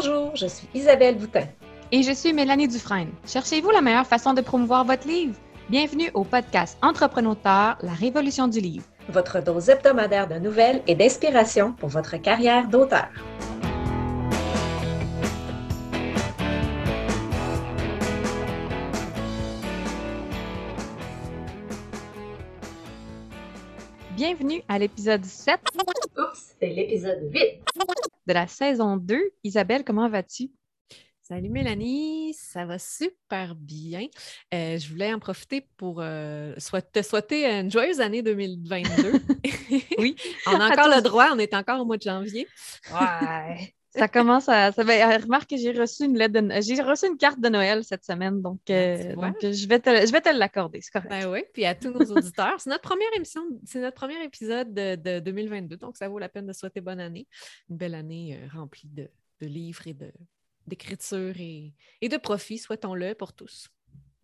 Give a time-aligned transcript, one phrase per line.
[0.00, 1.48] Bonjour, je suis Isabelle Boutin.
[1.90, 3.10] Et je suis Mélanie Dufresne.
[3.26, 5.34] Cherchez-vous la meilleure façon de promouvoir votre livre?
[5.70, 7.34] Bienvenue au podcast Entrepreneur,
[7.82, 8.84] la révolution du livre.
[9.08, 13.08] Votre dose hebdomadaire de nouvelles et d'inspiration pour votre carrière d'auteur.
[24.18, 25.60] Bienvenue à l'épisode 7.
[26.16, 27.60] Oups, c'est l'épisode 8.
[28.26, 29.30] De la saison 2.
[29.44, 30.50] Isabelle, comment vas-tu?
[31.22, 34.08] Salut Mélanie, ça va super bien.
[34.52, 36.52] Euh, je voulais en profiter pour euh,
[36.92, 39.12] te souhaiter une joyeuse année 2022.
[39.98, 40.16] oui,
[40.48, 42.48] on a encore le droit, on est encore au mois de janvier.
[42.90, 43.72] Ouais.
[43.98, 44.72] Ça commence à.
[44.72, 48.04] Ça va, remarque que j'ai reçu une lettre J'ai reçu une carte de Noël cette
[48.04, 51.10] semaine, donc, ah, euh, donc je vais te, je vais te l'accorder, c'est correct.
[51.10, 52.60] Ben oui, puis à tous nos auditeurs.
[52.60, 56.46] C'est notre première émission, c'est notre premier épisode de, 2022, donc ça vaut la peine
[56.46, 57.26] de souhaiter bonne année.
[57.70, 59.08] Une belle année euh, remplie de,
[59.40, 59.96] livres et
[60.66, 63.68] d'écriture et, et de profits, souhaitons-le pour tous.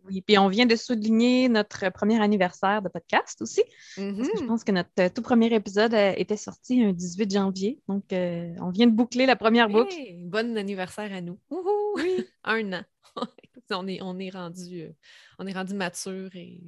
[0.07, 3.63] Oui, puis on vient de souligner notre premier anniversaire de podcast aussi.
[3.97, 4.47] je mm-hmm.
[4.47, 7.81] pense que notre euh, tout premier épisode euh, était sorti un 18 janvier.
[7.89, 9.95] Donc, euh, on vient de boucler la première boucle.
[10.25, 11.39] bon anniversaire à nous.
[12.45, 12.83] un an.
[13.71, 14.91] on, est, on, est rendu,
[15.39, 16.61] on est rendu mature et.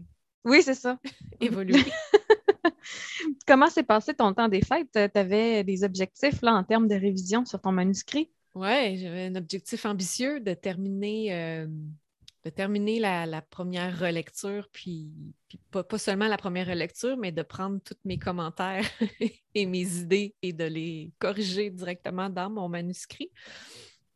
[0.44, 0.98] Oui, c'est ça.
[1.40, 1.80] Évolué.
[3.46, 4.92] Comment s'est passé ton temps des fêtes?
[4.92, 8.30] Tu avais des objectifs là, en termes de révision sur ton manuscrit?
[8.54, 11.66] Oui, j'avais un objectif ambitieux de terminer
[12.46, 15.10] de terminer la, première relecture, puis,
[15.72, 18.88] pas, seulement la première relecture, mais de prendre tous mes commentaires
[19.56, 23.32] et mes idées et de les corriger directement dans mon manuscrit.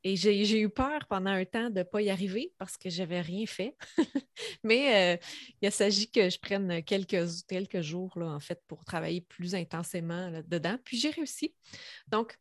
[0.05, 3.01] Et j'ai eu peur pendant un temps de ne pas y arriver parce que je
[3.01, 3.77] n'avais rien fait.
[4.63, 5.21] Mais euh,
[5.61, 10.31] il s'agit que je prenne quelques, quelques jours, là, en fait, pour travailler plus intensément
[10.47, 10.79] dedans.
[10.85, 11.53] Puis j'ai réussi.
[12.07, 12.39] Donc,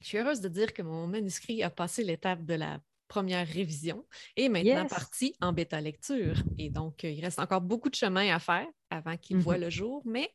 [0.00, 4.04] je suis heureuse de dire que mon manuscrit a passé l'étape de la première révision
[4.36, 6.36] et maintenant parti en bêta lecture.
[6.58, 9.60] Et donc, euh, il reste encore beaucoup de chemin à faire avant qu'il voit mm-hmm.
[9.60, 10.30] le jour, mais,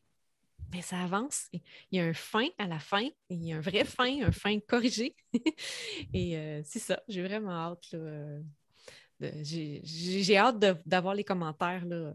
[0.72, 1.48] mais ça avance.
[1.52, 1.62] Il
[1.92, 4.58] y a un fin à la fin, il y a un vrai fin, un fin
[4.60, 5.14] corrigé.
[6.12, 7.94] et euh, c'est ça, j'ai vraiment hâte.
[7.94, 8.42] Euh,
[9.20, 11.86] j'ai hâte d'avoir les commentaires.
[11.86, 12.12] Là,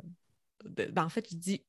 [0.66, 1.66] ben, en fait, j'ai dit,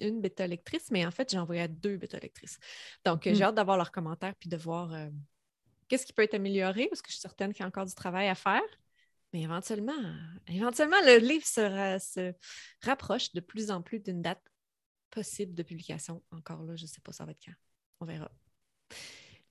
[0.00, 2.58] une bêta lectrice, mais en fait, j'ai envoyé à deux bêta lectrices.
[3.04, 3.42] Donc, j'ai mm.
[3.42, 4.92] hâte d'avoir leurs commentaires puis de voir
[5.88, 7.94] qu'est-ce qui peut être amélioré, parce que je suis certaine qu'il y a encore du
[7.94, 8.62] travail à faire.
[9.32, 9.92] Mais éventuellement,
[10.46, 12.32] éventuellement le livre se,
[12.82, 14.42] rapproche de plus en plus d'une date
[15.10, 16.22] possible de publication.
[16.30, 17.52] Encore là, je ne sais pas ça va être quand.
[18.00, 18.30] On verra.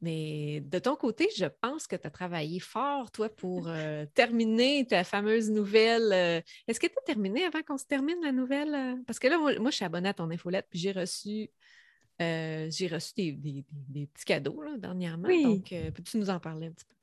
[0.01, 4.85] Mais de ton côté, je pense que tu as travaillé fort, toi, pour euh, terminer
[4.85, 6.13] ta fameuse nouvelle.
[6.13, 8.75] Euh, est-ce que tu as terminé avant qu'on se termine la nouvelle?
[8.75, 8.95] Euh?
[9.07, 11.49] Parce que là, moi, moi, je suis abonnée à ton infolette, puis j'ai reçu
[12.21, 15.29] euh, j'ai reçu des, petits cadeaux dernièrement.
[15.29, 16.95] Donc, euh, peux-tu nous en parler un petit peu?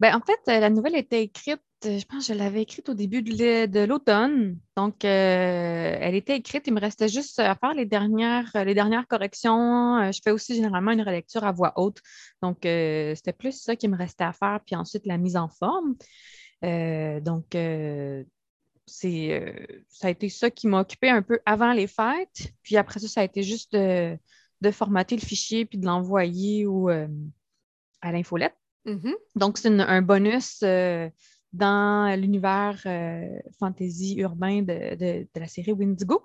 [0.00, 2.94] Ben, en fait, euh, la nouvelle était écrite, je pense que je l'avais écrite au
[2.94, 4.58] début de l'automne.
[4.76, 6.66] Donc, elle était écrite.
[6.66, 10.10] Il me restait juste à faire les dernières, les dernières corrections.
[10.12, 12.00] je fais aussi généralement une relecture à voix haute.
[12.42, 14.60] Donc, c'était plus ça qui me restait à faire.
[14.66, 15.94] Puis ensuite, la mise en forme.
[16.62, 17.56] donc,
[18.88, 19.52] c'est, euh,
[19.88, 22.52] ça a été ça qui m'a occupé un peu avant les fêtes.
[22.62, 24.18] Puis après ça, ça a été juste de,
[24.72, 27.06] formater le fichier puis de l'envoyer euh,
[28.00, 28.56] à l'infolette.
[28.86, 29.14] Mm-hmm.
[29.36, 31.08] Donc, c'est un bonus euh,
[31.52, 32.82] dans l'univers
[33.58, 36.24] fantasy urbain de, la série Windigo.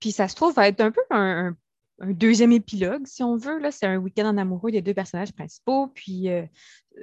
[0.00, 1.56] Puis ça se trouve être un peu un,
[2.00, 3.60] deuxième épilogue, si on veut.
[3.70, 5.88] C'est un week-end en amoureux des deux personnages principaux.
[5.88, 6.28] Puis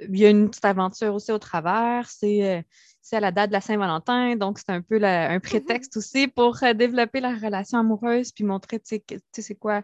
[0.08, 2.08] il y a une petite aventure aussi au travers.
[2.08, 2.64] C'est
[3.02, 5.40] c'est à la date de la Saint-Valentin, donc c'est un peu un mhm.
[5.40, 9.82] prétexte aussi pour euh, développer la relation amoureuse puis montrer, tu sais, c'est quoi,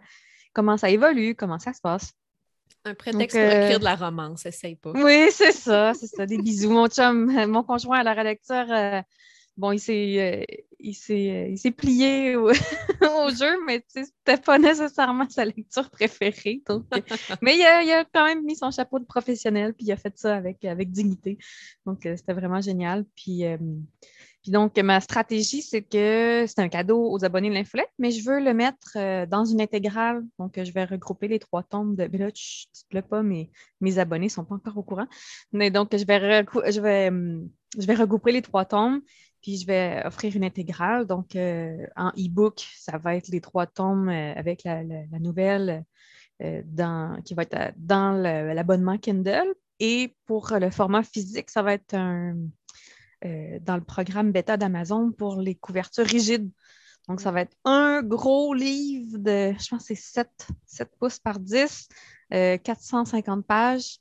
[0.52, 2.12] comment ça évolue, comment ça se passe.
[2.84, 4.92] Un prétexte pour écrire euh, de la romance, essaye pas.
[4.92, 6.70] Oui, c'est ça, c'est ça, des bisous.
[6.70, 9.02] Mon chum, mon conjoint à la relecture, euh,
[9.58, 10.46] bon, il s'est,
[10.78, 12.50] il s'est, il s'est plié au,
[13.36, 16.62] jeu, mais c'était pas nécessairement sa lecture préférée.
[17.42, 19.96] mais il a, il a, quand même mis son chapeau de professionnel, puis il a
[19.96, 21.38] fait ça avec, avec dignité.
[21.84, 23.04] Donc, c'était vraiment génial.
[23.16, 23.42] Puis,
[24.42, 28.24] puis donc, ma stratégie, c'est que c'est un cadeau aux abonnés de l'infolette, mais je
[28.24, 28.96] veux le mettre
[29.26, 30.22] dans une intégrale.
[30.38, 32.08] Donc, je vais regrouper les trois tombes de.
[32.12, 33.50] Mais là, tu te plais pas, mais
[33.80, 35.08] mes abonnés ne sont pas encore au courant.
[35.52, 37.10] Mais donc, je vais, je vais,
[37.76, 39.00] je vais regrouper les trois tombes
[39.42, 41.06] puis je vais offrir une intégrale.
[41.06, 44.82] Donc, euh, en e-book, ça va être les trois tomes euh, avec la,
[45.20, 45.84] nouvelle
[46.42, 49.54] euh, dans, qui va être dans l'abonnement Kindle.
[49.80, 52.36] Et pour le format physique, ça va être un,
[53.22, 56.50] dans le programme bêta d'Amazon pour les couvertures rigides.
[57.08, 60.28] Donc, ça va être un gros livre de, je pense, c'est 7,
[60.66, 61.88] 7 pouces par 10,
[62.30, 63.98] 450 pages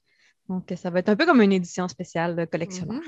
[0.49, 3.03] Donc, ça va être un peu comme une édition spéciale de collectionneur.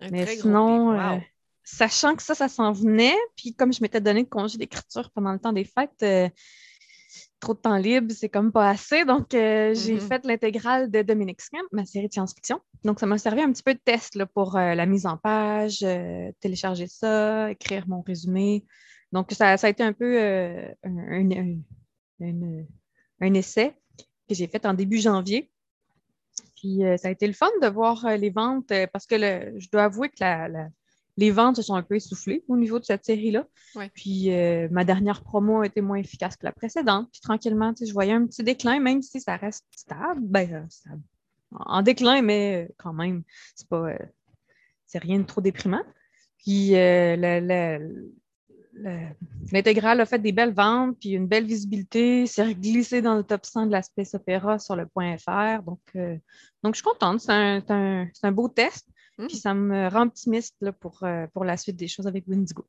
[0.00, 0.88] Un Mais sinon.
[0.90, 1.16] Wow.
[1.16, 1.18] euh,
[1.66, 5.32] sachant que ça, ça s'en venait, puis comme je m'étais donné de congé d'écriture pendant
[5.32, 6.28] le temps des fêtes, euh,
[7.40, 9.04] trop de temps libre, c'est comme pas assez.
[9.04, 10.00] Donc, euh, j'ai Mhm.
[10.00, 12.60] fait l'intégrale de Dominic Scamp, ma série de science-fiction.
[12.84, 15.16] Donc, ça m'a servi un petit peu de test là, pour euh, la mise en
[15.16, 15.84] page,
[16.40, 18.64] télécharger ça, écrire mon résumé.
[19.12, 21.60] Donc, ça, ça a été un peu un, un- un-
[22.22, 22.64] un-
[23.20, 23.76] un essai
[24.28, 25.50] que j'ai fait en début janvier.
[26.56, 29.84] Puis ça a été le fun de voir les ventes parce que le- je dois
[29.84, 30.68] avouer que la- la-
[31.18, 33.46] les ventes se sont un peu essoufflées au niveau de cette série-là.
[33.74, 33.90] Ouais.
[33.94, 37.08] Puis euh, ma dernière promo a été moins efficace que la précédente.
[37.10, 40.20] Puis tranquillement, je voyais un petit déclin, même si ça reste stable.
[40.22, 40.96] Ben, euh.
[41.52, 43.22] En déclin, mais euh, quand même,
[43.54, 43.98] c'est pas euh,
[44.84, 45.82] c'est rien de trop déprimant.
[46.44, 48.12] Puis euh, le- le-
[48.74, 49.08] le-
[49.52, 53.46] l'intégrale a fait des belles ventes, puis une belle visibilité, s'est glissé dans le top
[53.46, 55.62] 100 de la Space Opera sur le point .fr.
[55.64, 56.16] Donc, euh,
[56.62, 57.20] donc je suis contente.
[57.20, 58.86] C'est un, c'est un- c'est un beau test.
[59.18, 59.26] Mm.
[59.28, 62.66] Puis ça me rend optimiste là, pour, euh, pour la suite des choses avec Windigo.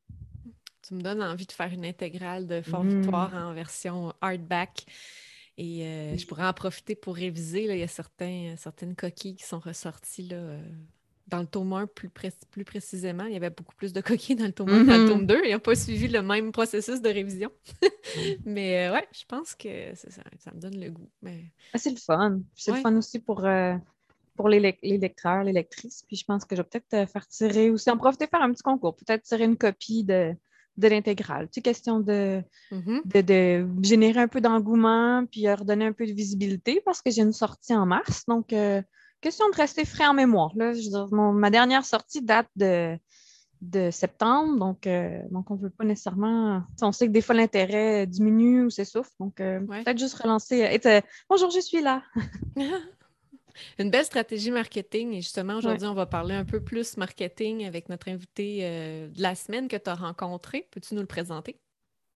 [0.82, 2.90] Tu me donnes envie de faire une intégrale de Fort Mm.
[3.02, 4.86] Victoire en version hardback.
[5.58, 7.66] Et euh, je pourrais en profiter pour réviser.
[7.68, 7.74] là.
[7.76, 10.62] Il y a certains, certaines coquilles qui sont ressorties là, euh,
[11.28, 13.26] dans le tome 1 plus, pré- plus précisément.
[13.26, 15.10] Il y avait beaucoup plus de coquilles dans le tome 1 que dans le Mhm.
[15.10, 15.42] tome 2.
[15.46, 17.52] Ils n'ont pas suivi le même processus de révision.
[18.46, 21.10] Mais euh, ouais, je pense que ça, ça me donne le goût.
[21.22, 21.44] Mais...
[21.74, 22.40] Ah, c'est le fun.
[22.56, 22.78] C'est Ouais.
[22.78, 23.76] le fun aussi pour, euh,
[24.38, 26.04] pour les, les lecteurs, les lectrices.
[26.08, 28.52] Puis je pense que je vais peut-être euh, faire tirer aussi, en profiter faire un
[28.54, 30.34] petit concours, peut-être tirer une copie de,
[30.78, 31.48] de l'intégrale.
[31.52, 32.42] Sais, question de,
[32.72, 33.02] Mhm.
[33.06, 37.24] de, de générer un peu d'engouement, puis redonner un peu de visibilité parce que j'ai
[37.24, 38.24] une sortie en mars.
[38.28, 38.82] Donc, euh,
[39.20, 40.52] question de rester frais en mémoire.
[40.56, 40.74] Là.
[40.74, 42.96] Je veux dire, mon- ma dernière sortie date de,
[43.62, 46.62] de septembre, donc, euh, donc on ne veut pas nécessairement.
[46.84, 49.84] On sait que des fois l'intérêt diminue ou s'essouffle, donc euh, Ouais.
[49.84, 50.64] peut-être juste relancer.
[50.86, 52.04] euh, Bonjour, je suis là.
[53.80, 55.14] Une belle stratégie marketing.
[55.14, 59.22] Et justement, aujourd'hui, on va parler un peu plus marketing avec notre invité euh, de
[59.22, 60.68] la semaine que tu as rencontré.
[60.72, 61.60] Peux-tu nous le présenter?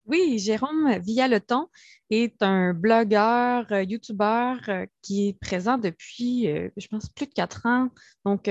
[0.07, 1.67] Oui, Jérôme Villaleton
[2.09, 7.33] est un blogueur, euh, youtubeur euh, qui est présent depuis, euh, je pense, plus de
[7.33, 7.89] quatre ans.
[8.25, 8.49] Donc,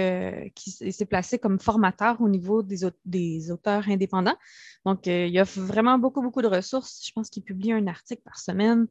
[0.55, 4.37] qui s'est placé comme formateur au niveau des, au- des auteurs indépendants.
[4.87, 7.05] Donc, il y a vraiment beaucoup, beaucoup de ressources.
[7.07, 8.87] Je pense qu'il publie un article par semaine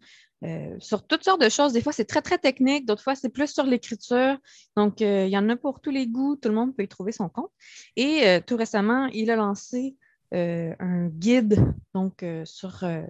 [0.79, 1.73] sur toutes sortes de choses.
[1.73, 2.85] Des fois, c'est très, très technique.
[2.85, 4.37] D'autres fois, c'est plus sur l'écriture.
[4.77, 6.37] Donc, il y en a pour tous les goûts.
[6.37, 7.51] Tout le monde peut y trouver son compte.
[7.97, 9.97] Et tout récemment, il a lancé
[10.33, 13.01] euh, un guide donc euh, sur euh,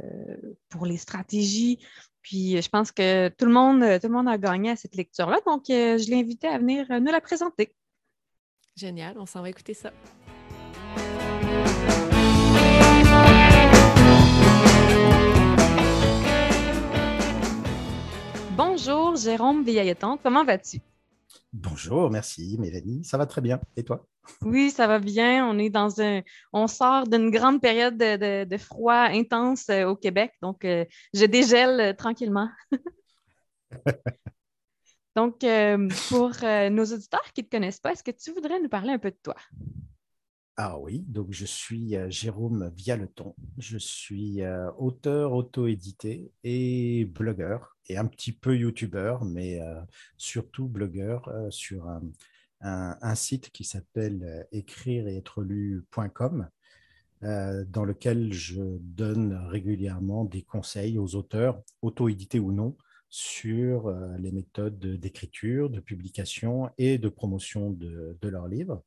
[0.70, 1.80] pour les stratégies.
[2.22, 5.40] Puis je pense que tout le monde, tout le monde a gagné à cette lecture-là.
[5.46, 7.74] Donc, euh, je l'ai invité à venir nous la présenter.
[8.76, 9.92] Génial, on s'en va écouter ça.
[18.56, 20.18] Bonjour, Jérôme Vieilleton.
[20.22, 20.80] Comment vas-tu?
[21.52, 23.04] Bonjour, merci Mélanie.
[23.04, 23.60] Ça va très bien.
[23.76, 24.06] Et toi?
[24.44, 25.48] Oui, ça va bien.
[25.48, 26.22] On est dans un.
[26.54, 30.32] On sort d'une grande période de, de- de froid intense euh, au Québec.
[30.42, 32.50] Donc, euh, je dégèle euh, tranquillement.
[35.16, 38.62] donc, euh, pour euh, nos auditeurs qui ne te connaissent pas, est-ce que tu voudrais
[38.62, 39.36] nous parler un peu de toi?
[40.62, 43.34] Ah oui, donc je suis Jérôme Vialeton.
[43.58, 44.42] Je suis
[44.78, 49.62] auteur auto-édité et blogueur et un petit peu youtubeur, mais
[50.18, 52.02] surtout blogueur sur un,
[52.62, 56.48] un- site qui s'appelle euh, écrire et être lu.com
[57.24, 62.78] euh, dans lequel je donne régulièrement des conseils aux auteurs, auto-édités ou non,
[63.10, 68.84] sur euh, les méthodes d'écriture, de publication et de promotion de, de leurs livres.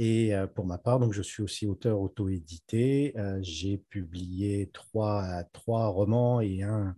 [0.00, 3.14] Et pour ma part, donc, je suis aussi auteur auto-édité.
[3.40, 6.94] J'ai publié trois, trois romans et un,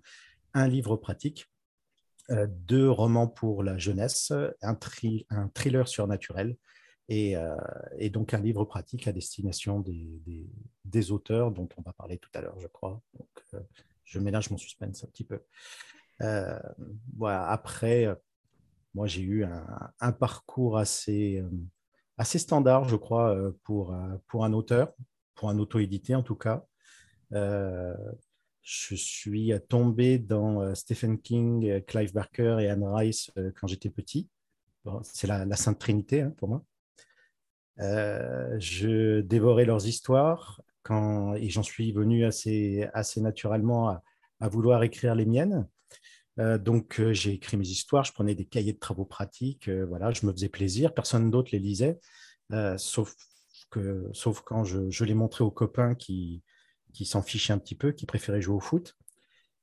[0.53, 1.50] un livre pratique,
[2.49, 4.33] deux romans pour la jeunesse,
[4.63, 4.77] un,
[5.55, 6.57] thriller surnaturel
[7.09, 7.57] et, euh,
[7.99, 12.41] et donc un livre pratique à destination des, auteurs dont on va parler tout à
[12.41, 13.03] l'heure, je crois.
[13.55, 13.61] Euh,
[14.05, 15.41] je ménage mon suspense un petit peu.
[16.23, 16.59] Euh.
[17.23, 18.15] Après, euh,
[18.95, 24.53] moi, j'ai eu un, parcours assez, euh, standard, je crois, euh, pour, euh, pour un
[24.53, 24.93] auteur,
[25.35, 26.65] pour un auto-édité en tout cas.
[28.63, 33.67] Je suis tombé dans euh, Stephen King, euh, Clive Barker et Anne Rice euh, quand
[33.67, 34.29] j'étais petit.
[35.03, 36.65] C'est la, Sainte Trinité hein, pour moi.
[37.79, 40.63] Je dévorais leurs histoires
[41.37, 42.89] et j'en suis venu assez,
[43.19, 43.91] naturellement
[44.41, 45.69] à, vouloir écrire les miennes.
[46.39, 50.25] Donc, euh, j'ai écrit mes histoires, je prenais des cahiers de travaux pratiques, voilà, je
[50.25, 52.01] me faisais plaisir, personne d'autre les lisait,
[52.79, 53.15] sauf,
[53.71, 56.43] quand je les montrais aux copains qui,
[56.93, 58.97] qui s'en fichaient un petit peu, qui préféraient jouer au foot.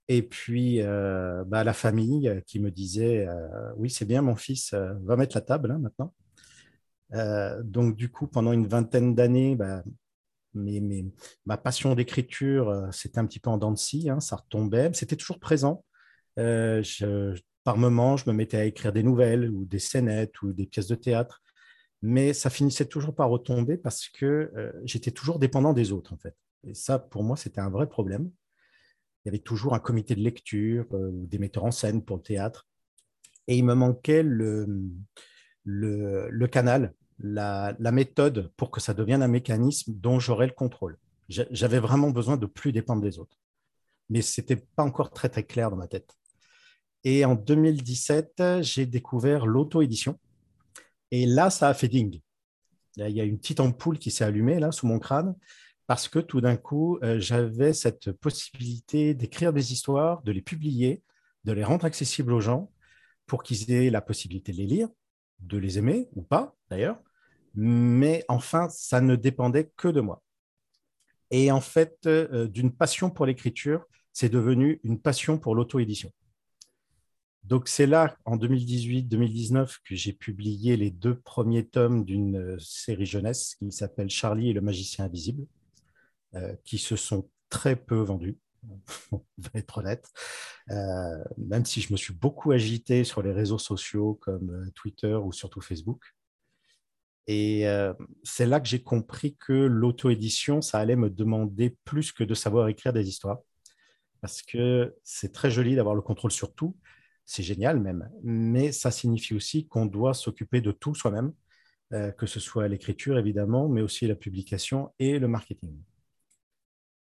[0.07, 3.27] Et puis, bah, la famille qui me disait
[3.75, 6.13] Oui, c'est bien, mon fils, va mettre la table hein, maintenant.
[7.63, 9.83] donc, du coup, pendant une vingtaine d'années, bah,
[11.45, 14.91] ma passion d'écriture, c'était un petit peu en dents de scie, hein, ça retombait.
[14.93, 15.83] C'était toujours présent.
[16.35, 20.87] par moments, je me mettais à écrire des nouvelles ou des scénettes ou des pièces
[20.87, 21.41] de théâtre
[22.01, 26.17] mais ça finissait toujours par retomber parce que euh, j'étais toujours dépendant des autres, en
[26.17, 26.35] fait.
[26.63, 28.31] Et ça, pour moi, c'était un vrai problème.
[29.23, 32.23] Il y avait toujours un comité de lecture euh, des metteurs en scène pour le
[32.23, 32.67] théâtre.
[33.47, 34.67] Et il me manquait le,
[35.63, 40.97] le, canal, la, méthode pour que ça devienne un mécanisme dont j'aurais le contrôle.
[41.29, 43.37] J'avais vraiment besoin de plus dépendre des autres.
[44.09, 46.17] Mais ce n'était pas encore très, très clair dans ma tête.
[47.03, 50.19] Et en 2017, j'ai découvert l'auto-édition
[51.11, 52.19] et là, ça a fait ding.
[52.97, 55.35] il y a une petite ampoule qui s'est allumée là sous mon crâne
[55.87, 61.01] parce que tout d'un coup, euh, j'avais cette possibilité d'écrire des histoires, de les publier,
[61.45, 62.69] de les rendre accessibles aux gens
[63.25, 64.89] pour qu'ils aient la possibilité de les lire,
[65.39, 67.01] de les aimer ou pas d'ailleurs.
[67.55, 70.21] Mais enfin, ça ne dépendait que de moi.
[71.31, 76.11] Et en fait, euh, d'une passion pour l'écriture, c'est devenu une passion pour l'auto-édition.
[77.43, 83.55] Donc c'est là, en 2018-2019, que j'ai publié les deux premiers tomes d'une série jeunesse
[83.55, 85.45] qui s'appelle Charlie et le magicien invisible,
[86.63, 88.37] qui se sont très peu vendus,
[89.11, 90.09] on va être honnête,
[90.71, 95.31] euh, même si je me suis beaucoup agité sur les réseaux sociaux comme Twitter ou
[95.31, 96.03] surtout Facebook.
[97.29, 97.65] Et
[98.23, 102.69] c'est là que j'ai compris que l'auto-édition, ça allait me demander plus que de savoir
[102.69, 103.39] écrire des histoires,
[104.21, 106.77] parce que c'est très joli d'avoir le contrôle sur tout,
[107.25, 111.33] c'est génial même, mais ça signifie aussi qu'on doit s'occuper de tout soi-même,
[111.93, 115.77] euh, que ce soit l'écriture évidemment, mais aussi la publication et le marketing.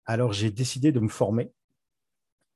[0.05, 1.51] Alors j'ai décidé de me former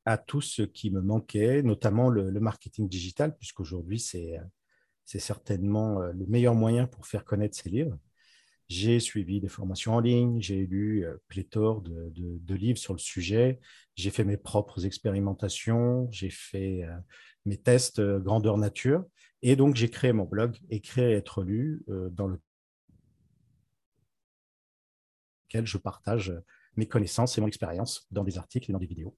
[0.06, 4.40] à tout ce qui me manquait, notamment le, marketing digital, puisqu'aujourd'hui c'est
[5.06, 7.98] certainement euh, le meilleur moyen pour faire connaître ces livres.
[8.70, 13.60] J'ai suivi des formations en ligne, j'ai lu euh, pléthore de, livres sur le sujet,
[13.96, 16.86] j'ai fait mes propres expérimentations, j'ai fait
[17.46, 19.04] mes tests euh, grandeur nature.
[19.42, 22.28] Et donc, j'ai créé mon blog Écrire et être lu, euh, dans
[25.48, 26.34] lequel je partage
[26.80, 29.16] mes connaissances et mon expérience dans des articles et dans des vidéos.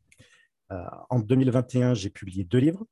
[0.72, 2.86] Euh, en 2021, j'ai publié deux livres.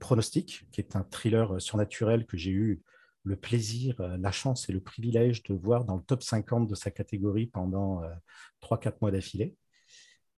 [0.00, 2.82] Pronostic, qui est un thriller surnaturel que j'ai eu
[3.22, 6.90] le plaisir, la chance et le privilège de voir dans le top 50 de sa
[6.90, 8.02] catégorie pendant
[8.62, 9.54] 3-4 mois d'affilée.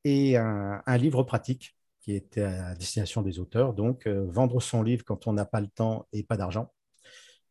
[0.04, 1.78] Et un livre pratique
[2.08, 3.74] qui était à destination des auteurs.
[3.74, 6.72] Donc, euh, vendre son livre quand on n'a pas le temps et pas d'argent,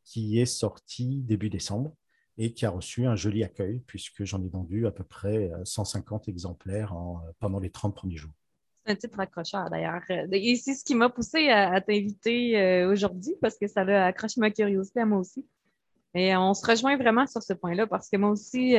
[0.03, 1.95] qui est sorti début décembre
[2.39, 6.29] et qui a reçu un joli accueil, puisque j'en ai vendu à peu près 150
[6.29, 8.33] euh, exemplaires euh, pendant les 30 premiers jours.
[8.85, 10.03] C'est un titre accrocheur d'ailleurs.
[10.11, 14.51] Et c'est ce qui m'a poussé à, t'inviter aujourd'hui, parce que ça a accroché ma
[14.51, 15.45] curiosité à moi aussi.
[16.15, 18.77] Et on se rejoint vraiment sur ce point-là, parce que moi aussi,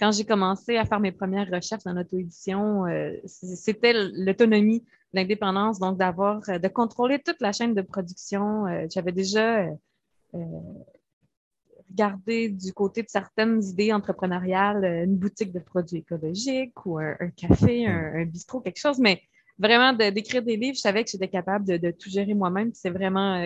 [0.00, 2.84] quand j'ai commencé à faire mes premières recherches en auto-édition,
[3.26, 4.82] c'était l'autonomie
[5.12, 8.66] l'indépendance, donc d'avoir, euh, de contrôler toute la chaîne de production.
[8.66, 9.66] Euh, j'avais déjà
[12.00, 17.16] euh, regardé du côté de certaines idées entrepreneuriales, une boutique de produits écologiques ou un,
[17.36, 19.22] café, un, bistrot, quelque chose, mais
[19.58, 22.70] vraiment d'écrire des livres, je savais que j'étais capable de, tout gérer moi-même.
[22.74, 23.44] C'est vraiment,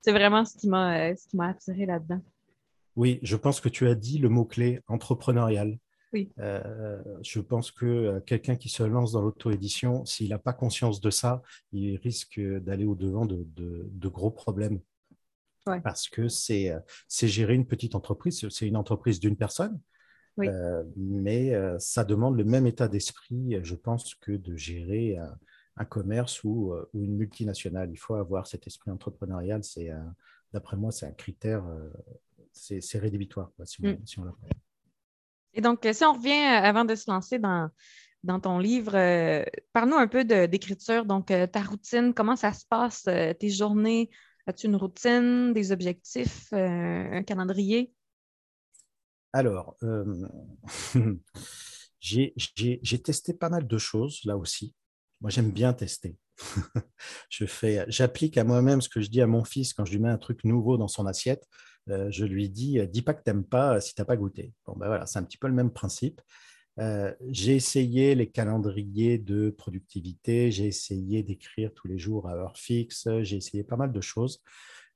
[0.00, 2.20] c'est vraiment ce qui m'a, m'a attiré là-dedans.
[2.96, 5.78] Oui, je pense que tu as dit le mot-clé entrepreneurial.
[6.38, 11.00] Euh, je pense que euh, quelqu'un qui se lance dans l'auto-édition, s'il n'a pas conscience
[11.00, 14.80] de ça, il risque d'aller au-devant de, gros problèmes.
[15.82, 19.80] Parce que euh, c'est gérer une petite entreprise, c'est une entreprise d'une personne,
[20.36, 25.16] mais ça demande le même état d'esprit, je pense, que de gérer
[25.76, 27.90] un, commerce ou, une multinationale.
[27.90, 29.62] Il faut avoir cet esprit entrepreneurial.
[29.64, 29.90] C'est,
[30.52, 31.64] d'après moi, c'est un critère,
[32.52, 34.06] c'est rédhibitoire si on, mm.
[34.06, 34.24] si on
[35.54, 37.70] et donc, si on revient euh, avant de se lancer dans,
[38.24, 41.04] dans ton livre, euh, parle-nous un peu d'écriture.
[41.04, 44.10] Donc, euh, ta routine, comment ça se passe, tes journées?
[44.46, 47.92] As-tu une routine, des objectifs, un calendrier?
[49.32, 49.76] Alors,
[52.00, 54.74] j'ai testé pas mal de choses là aussi.
[55.20, 56.16] Moi, j'aime bien tester.
[57.30, 60.00] je fais, j'applique à moi-même ce que je dis à mon fils quand je lui
[60.00, 61.46] mets un truc nouveau dans son assiette.
[61.90, 64.52] Euh, je lui dis dis pas que tu n'aimes pas si tu n'as pas goûté.
[64.66, 66.20] Bon, ben voilà, c'est un petit peu le même principe.
[66.80, 72.56] Euh, j'ai essayé les calendriers de productivité, j'ai essayé d'écrire tous les jours à heure
[72.56, 74.42] fixe, j'ai essayé pas mal de choses.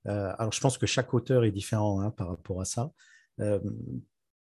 [0.07, 2.93] Euh, alors, je pense que chaque auteur est différent hein, par rapport à ça.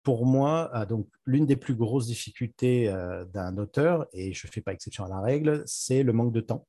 [0.02, 2.92] pour moi, ah, donc l'une des plus grosses difficultés
[3.32, 6.40] d'un auteur, et je ne fais pas exception à la règle, c'est le manque de
[6.40, 6.66] temps.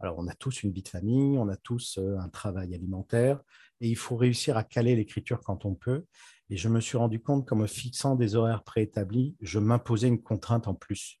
[0.00, 3.40] Alors, on a tous une vie de famille, on a tous un travail alimentaire,
[3.80, 6.04] et il faut réussir à caler l'écriture quand on peut.
[6.50, 10.22] Et je me suis rendu compte qu'en me fixant des horaires préétablis, je m'imposais une
[10.22, 11.20] contrainte en plus.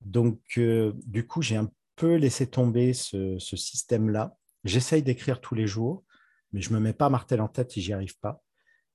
[0.00, 4.36] Donc, du coup, j'ai un peu laissé tomber ce, ce système-là.
[4.64, 6.04] J'essaye d'écrire tous les jours,
[6.52, 8.42] mais je ne me mets pas martel en tête si j'y arrive pas.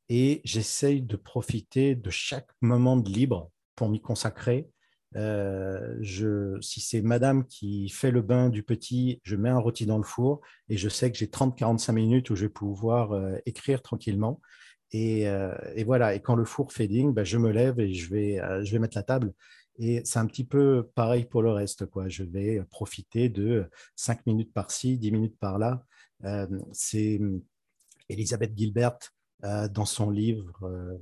[0.09, 4.69] Et j'essaye de profiter de chaque moment de libre pour m'y consacrer.
[5.15, 9.85] Euh, je, si c'est madame qui fait le bain du petit, je mets un rôti
[9.85, 13.37] dans le four et je sais que j'ai 30-45 minutes où je vais pouvoir euh,
[13.45, 14.41] écrire tranquillement.
[14.91, 17.93] Et, euh, et, voilà, et quand le four fait ding, ben, je me lève et
[17.93, 19.33] je vais, je vais mettre la table.
[19.79, 21.85] Et c'est un petit peu pareil pour le reste.
[21.85, 22.09] Quoi.
[22.09, 25.83] Je vais profiter de 5 minutes par-ci, 10 minutes par-là.
[26.71, 27.19] c'est
[28.09, 28.97] Elisabeth Gilbert
[29.43, 30.97] dans son livre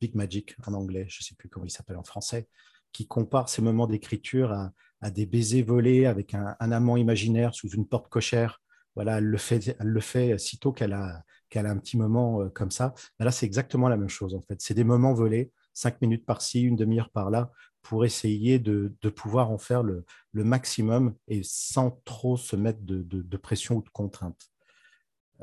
[0.00, 2.48] Big Magic en anglais, je ne sais plus comment il s'appelle en français,
[2.92, 7.86] qui compare ces moments d'écriture à, des baisers volés avec un, amant imaginaire sous une
[7.86, 8.60] porte cochère.
[8.96, 12.48] Voilà, elle le fait, elle le fait sitôt qu'elle a, qu'elle a un petit moment
[12.50, 12.94] comme ça.
[13.18, 14.60] là, c'est exactement la même chose en fait.
[14.60, 17.50] C'est des moments volés, cinq minutes par-ci, une demi-heure par-là,
[17.82, 22.82] pour essayer de, de, pouvoir en faire le, le, maximum et sans trop se mettre
[22.82, 24.50] de, de pression ou de contrainte.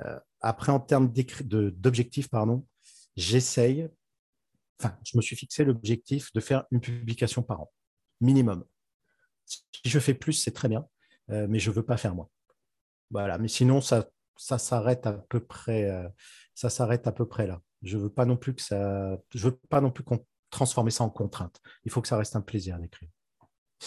[0.06, 2.66] Euh, après, en termes d'objectifs, pardon,
[3.16, 3.90] j'essaye,
[4.80, 7.72] enfin, je me suis fixé l'objectif de faire une publication par an,
[8.22, 8.64] minimum.
[9.46, 10.86] Si je fais plus, c'est très bien,
[11.32, 12.30] euh, mais je ne veux pas faire moins.
[13.10, 16.08] Voilà, mais sinon, ça, ça s'arrête à peu près, euh,
[16.54, 17.62] ça s'arrête à peu près là.
[17.84, 21.04] Je veux pas non plus que ça, je veux pas non plus qu'on transformer ça
[21.04, 21.60] en contrainte.
[21.84, 23.10] Il faut que ça reste un plaisir d'écrire.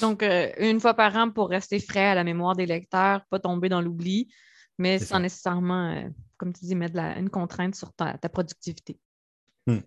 [0.01, 3.69] Donc, une fois par an pour rester frais à la mémoire des lecteurs, pas tomber
[3.69, 4.33] dans l'oubli,
[4.81, 8.99] mais sans nécessairement, euh, comme tu dis, mettre une contrainte sur ta, productivité.
[9.67, 9.81] Hmm.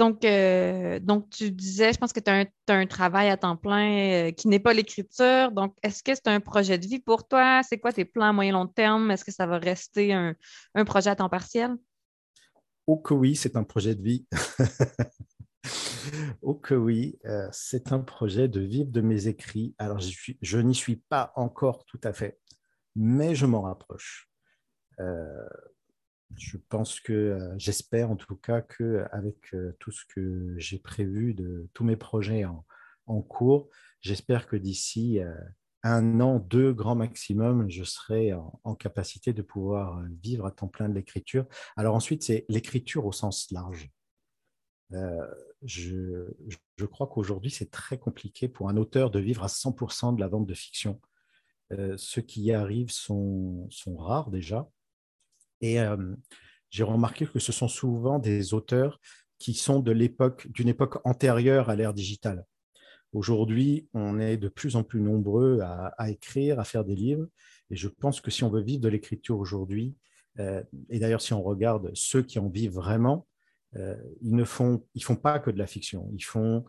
[0.00, 4.28] Donc, euh, donc, tu disais, je pense que tu as, un travail à temps plein
[4.28, 5.52] euh, qui n'est pas l'écriture.
[5.52, 7.60] Donc, est-ce que c'est un projet de vie pour toi?
[7.68, 9.10] C'est quoi tes plans moyen long terme?
[9.10, 10.34] Est-ce que ça va rester un,
[10.86, 11.76] projet à temps partiel?
[12.86, 14.26] Oh que oui, c'est un projet de vie.
[16.40, 17.18] oh que oui,
[17.52, 19.74] c'est un projet de vivre de mes écrits.
[19.76, 22.40] Alors, je n'y suis pas encore tout à fait,
[22.96, 24.30] mais je m'en rapproche.
[26.30, 30.78] Euh, je pense que, euh, j'espère en tout cas qu'avec euh, tout ce que j'ai
[30.78, 32.64] prévu de tous mes projets en,
[33.22, 33.68] cours,
[34.00, 35.18] j'espère que d'ici
[35.82, 40.88] un an, deux grand maximum, je serai en, capacité de pouvoir vivre à temps plein
[40.88, 41.44] de l'écriture.
[41.76, 43.90] Alors ensuite, c'est l'écriture au sens large.
[45.64, 50.28] je, crois qu'aujourd'hui, c'est très compliqué pour un auteur de vivre à 100% de la
[50.28, 51.00] vente de fiction.
[51.96, 54.70] ceux qui y arrivent sont rares déjà.
[55.60, 55.78] Et
[56.70, 59.00] j'ai remarqué que ce sont souvent des auteurs
[59.38, 62.44] qui sont de l'époque, d'une époque antérieure à l'ère digitale.
[63.12, 67.26] Aujourd'hui, on est de plus en plus nombreux à, écrire, à faire des livres.
[67.70, 69.96] Et je pense que si on veut vivre de l'écriture aujourd'hui,
[70.38, 73.26] et d'ailleurs si on regarde ceux qui en vivent vraiment,
[73.74, 76.08] ils ne font, ils font pas que de la fiction.
[76.14, 76.64] Ils font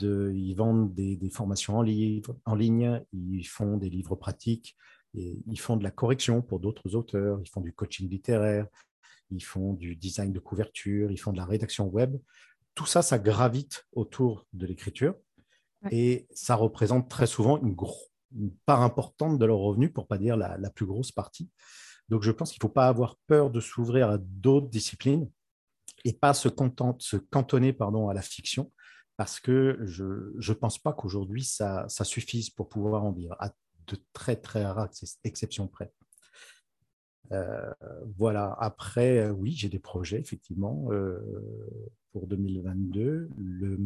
[0.00, 4.76] ils vendent des, des formations en, livre, en ligne, ils font des livres pratiques,
[5.14, 8.66] ils font de la correction pour d'autres auteurs, ils font du coaching littéraire,
[9.30, 12.16] ils font du design de couverture, ils font de la rédaction web.
[12.74, 15.14] Tout ça, ça gravite autour de l'écriture
[15.90, 17.76] et ça représente très souvent une,
[18.64, 21.50] part importante de leurs revenus, pour ne pas dire la, plus grosse partie.
[22.08, 25.28] Donc, je pense qu'il ne faut pas avoir peur de s'ouvrir à d'autres disciplines
[26.04, 26.48] et pas se,
[26.98, 28.72] se cantonner pardon, à la fiction,
[29.16, 33.36] parce que je ne pense pas qu'aujourd'hui, ça, ça, suffise pour pouvoir en vivre
[33.86, 34.90] de très, très rares
[35.24, 35.92] exceptions près.
[37.32, 37.72] Euh,
[38.18, 41.18] voilà, après, euh, oui, j'ai des projets, effectivement, euh,
[42.12, 43.30] pour 2022.
[43.36, 43.78] Le,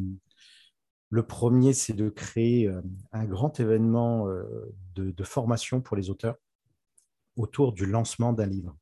[1.10, 2.68] le premier, c'est de créer
[3.12, 4.26] un grand événement
[4.96, 6.36] de, formation pour les auteurs
[7.36, 8.76] autour du lancement d'un livre.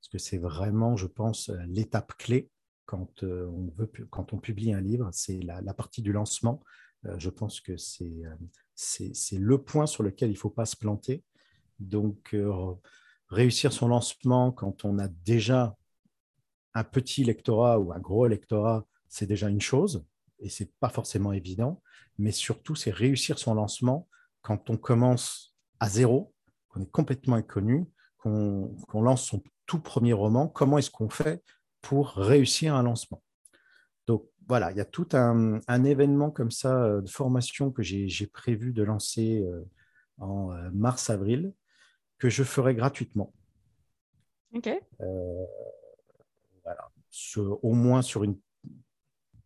[0.00, 2.50] Parce que c'est vraiment, je pense, l'étape clé
[2.84, 6.62] quand on, veut, quand on publie un livre, c'est la, la, partie du lancement.
[7.16, 8.22] je pense que c'est
[8.82, 11.22] c'est le point sur lequel il ne faut pas se planter.
[11.78, 12.74] Donc, euh,
[13.28, 15.76] réussir son lancement quand on a déjà
[16.74, 20.04] un petit lectorat ou un gros lectorat, c'est déjà une chose,
[20.38, 21.82] et ce n'est pas forcément évident.
[22.18, 24.08] Mais surtout, c'est réussir son lancement
[24.40, 26.34] quand on commence à zéro,
[26.68, 27.86] qu'on est complètement inconnu,
[28.18, 30.48] qu'on lance son tout premier roman.
[30.48, 31.42] Comment est-ce qu'on fait
[31.80, 33.22] pour réussir un lancement?
[34.06, 38.26] Donc, voilà, il y a tout un, événement comme ça euh, de formation que j'ai
[38.26, 39.64] prévu de lancer euh,
[40.18, 41.52] en euh, mars-avril
[42.18, 43.32] que je ferai gratuitement.
[44.54, 44.68] OK.
[46.62, 46.90] voilà,
[47.36, 48.38] au, moins sur une,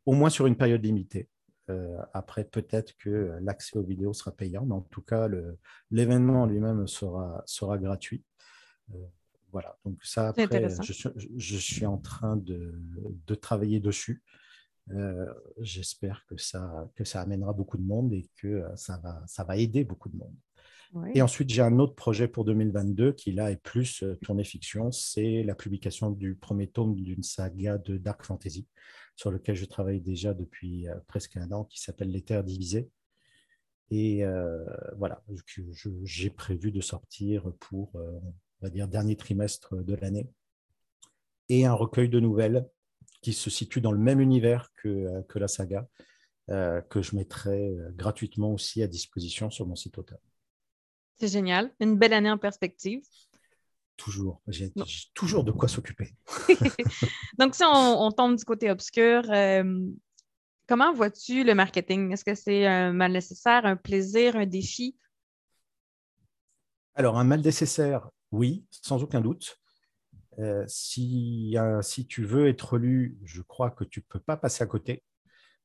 [0.04, 1.28] au moins sur une période limitée.
[2.12, 5.28] après, peut-être que l'accès aux vidéos sera payant, mais en tout cas,
[5.90, 8.24] l'événement lui-même sera, sera gratuit.
[9.52, 12.74] voilà, donc ça, après, je suis, je suis, en train de,
[13.26, 14.24] de travailler dessus.
[15.58, 19.56] J'espère que ça, que ça amènera beaucoup de monde et que ça va, ça va
[19.56, 20.34] aider beaucoup de monde.
[21.14, 24.90] Et ensuite, j'ai un autre projet pour 2022 qui, là, est plus euh, tourné fiction.
[24.92, 28.66] C'est la publication du premier tome d'une saga de Dark Fantasy
[29.14, 32.88] sur lequel je travaille déjà depuis euh, presque un an, qui s'appelle Les Terres divisées.
[33.90, 34.64] Et euh,
[34.96, 35.22] voilà,
[36.04, 40.28] j'ai prévu de sortir pour, on va dire, dernier trimestre de l'année.
[41.48, 42.68] Et un recueil de nouvelles
[43.26, 45.88] qui se situe dans le même univers que, que la saga,
[46.46, 50.20] que je mettrai gratuitement aussi à disposition sur mon site auteur.
[51.18, 51.72] C'est génial.
[51.80, 53.02] Une belle année en perspective.
[53.96, 54.40] Toujours.
[54.46, 54.72] J'ai
[55.12, 56.14] toujours de quoi s'occuper.
[57.40, 59.90] Donc, si on, tombe du côté obscur, euh,
[60.68, 62.12] comment vois-tu le marketing?
[62.12, 64.96] Est-ce que c'est un mal nécessaire, un plaisir, un défi?
[66.94, 69.58] Alors, un mal nécessaire, oui, sans aucun doute.
[70.38, 74.62] Euh, si, si tu veux être lu, je crois que tu ne peux pas passer
[74.62, 75.02] à côté.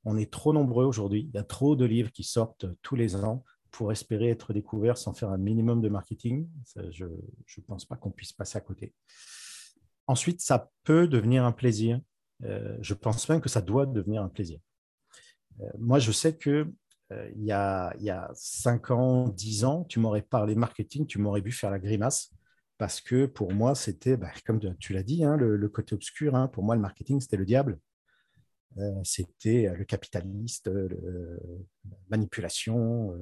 [0.06, 1.30] On est trop nombreux aujourd'hui.
[1.32, 4.98] Il y a trop de livres qui sortent tous les ans pour espérer être découvert
[4.98, 6.48] sans faire un minimum de marketing.
[6.92, 8.94] je ne pense pas qu'on puisse passer à côté.
[10.08, 12.00] Ensuite, ça peut devenir un plaisir.
[12.44, 14.60] Euh, je pense même que ça doit devenir un plaisir.
[15.62, 16.72] Euh, moi, je sais que
[17.12, 21.20] euh, il, y a, y a 5 ans, 10 ans, tu m'aurais parlé marketing, tu
[21.20, 22.32] m'aurais vu faire la grimace
[22.82, 26.34] parce que pour moi, c'était, bah, comme tu l'as dit, hein, le, côté obscur.
[26.34, 27.80] Hein, pour moi, le marketing, c'était le diable.
[29.04, 30.98] c'était le capitaliste, la
[32.10, 33.16] manipulation,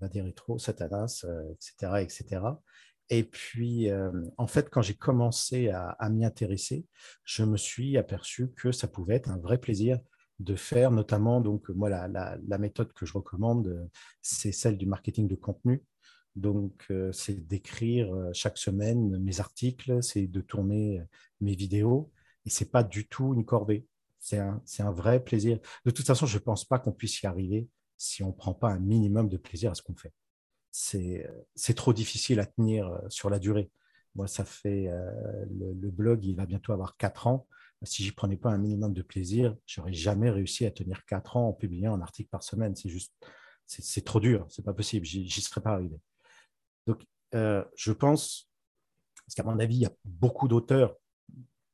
[0.00, 2.40] des rétro, Satanas, etc., etc.
[3.08, 6.84] Et puis, euh, en fait, quand j'ai commencé à, m'y intéresser,
[7.22, 10.00] je me suis aperçu que ça pouvait être un vrai plaisir
[10.40, 13.88] de faire, notamment, donc, moi, la, méthode que je recommande,
[14.22, 15.84] c'est celle du marketing de contenu.
[16.36, 21.02] Donc, euh, c'est d'écrire euh, chaque semaine mes articles, c'est de tourner
[21.40, 22.10] mes vidéos,
[22.46, 23.86] et c'est pas du tout une corvée.
[24.18, 25.58] C'est un, un, vrai plaisir.
[25.84, 28.54] De toute façon, je ne pense pas qu'on puisse y arriver si on ne prend
[28.54, 30.12] pas un minimum de plaisir à ce qu'on fait.
[30.72, 33.70] C'est trop difficile à tenir euh, sur la durée.
[34.14, 37.46] Moi, ça fait euh, le, blog, il va bientôt avoir quatre ans.
[37.84, 41.48] Si j'y prenais pas un minimum de plaisir, j'aurais jamais réussi à tenir quatre ans
[41.48, 42.76] en publiant un article par semaine.
[42.76, 43.12] C'est juste,
[43.66, 45.04] c'est trop dur, c'est pas possible.
[45.04, 45.98] J'y serais pas arrivé.
[46.86, 48.50] Donc, euh, je pense,
[49.26, 50.96] parce qu'à mon avis, il y a beaucoup d'auteurs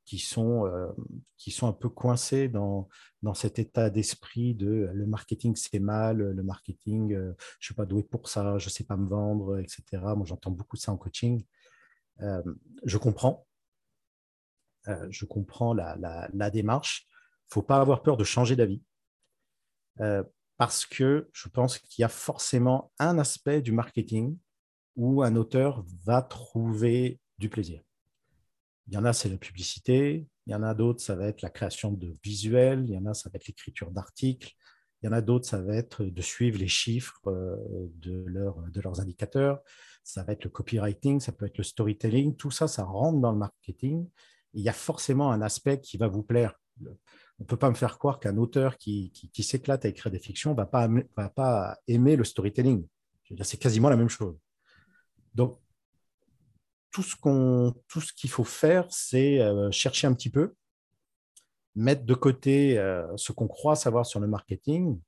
[0.09, 0.91] qui sont, euh,
[1.37, 2.89] qui sont un peu coincés dans,
[3.21, 7.85] dans cet état d'esprit de le marketing c'est mal, le marketing, euh, je suis pas
[7.85, 9.83] doué pour ça, je ne sais pas me vendre, etc.
[10.17, 11.45] Moi, j'entends beaucoup ça en coaching.
[12.23, 12.43] Euh,
[12.85, 13.47] je comprends.
[15.11, 17.07] je comprends la, la, la démarche.
[17.51, 18.83] Faut pas avoir peur de changer d'avis.
[20.57, 24.39] parce que je pense qu'il y a forcément un aspect du marketing
[24.99, 27.81] où un auteur va trouver du plaisir.
[28.89, 30.27] Il y en a, c'est la publicité.
[30.47, 32.85] Il y en a d'autres, ça va être la création de visuels.
[32.85, 34.53] Il y en a, ça va être l'écriture d'articles.
[35.01, 37.57] Il y en a d'autres, ça va être de suivre les chiffres euh,
[37.95, 39.61] de, leurs indicateurs.
[40.03, 42.35] Ça va être le copywriting, ça peut être le storytelling.
[42.35, 44.09] Tout ça, ça rentre dans le marketing.
[44.55, 46.59] il y a forcément un aspect qui va vous plaire.
[46.81, 50.53] On ne peut pas me faire croire qu'un auteur qui, s'éclate à écrire des fictions
[50.53, 50.67] ne va
[51.29, 52.85] pas aimer le storytelling.
[53.43, 54.37] C'est quasiment la même chose.
[55.39, 55.57] Donc,
[56.91, 60.57] tout ce qu'on, tout ce qu'il faut faire, c'est euh, chercher un petit peu,
[61.77, 64.99] mettre de côté euh, ce qu'on croit savoir sur le marketing,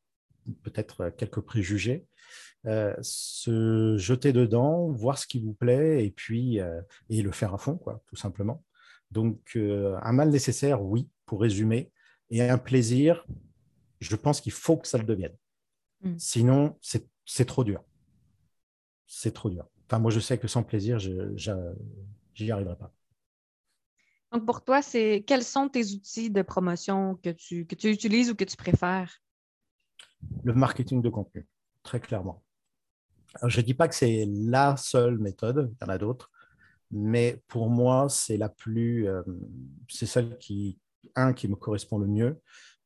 [0.62, 2.06] peut-être quelques préjugés,
[2.66, 6.60] euh, se jeter dedans, voir ce qui vous plaît et puis
[7.08, 8.64] et le faire à fond, quoi, tout simplement.
[9.10, 11.90] Donc, un mal nécessaire, oui, pour résumer,
[12.30, 13.26] et un plaisir,
[13.98, 15.36] je pense qu'il faut que ça le devienne.
[16.02, 16.18] Mm.
[16.18, 17.82] Sinon, c'est trop dur.
[19.08, 19.68] C'est trop dur.
[19.90, 21.12] Enfin, moi, je sais que sans plaisir, je
[22.40, 22.92] n'y arriverai pas.
[24.32, 28.30] Donc, pour toi, c'est quels sont tes outils de promotion que tu, que tu utilises
[28.30, 29.20] ou que tu préfères?
[30.44, 31.46] Le marketing de contenu,
[31.82, 32.42] très clairement.
[33.46, 36.30] je ne dis pas que c'est la seule méthode, il y en a d'autres,
[36.90, 39.22] mais pour moi, c'est la plus, euh,
[39.88, 40.78] c'est celle qui,
[41.16, 42.40] un, qui me correspond le mieux,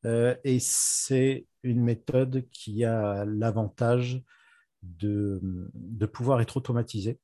[0.05, 4.21] euh, et c'est une méthode qui a l'avantage
[4.99, 5.59] de,
[6.05, 7.19] pouvoir être automatisée.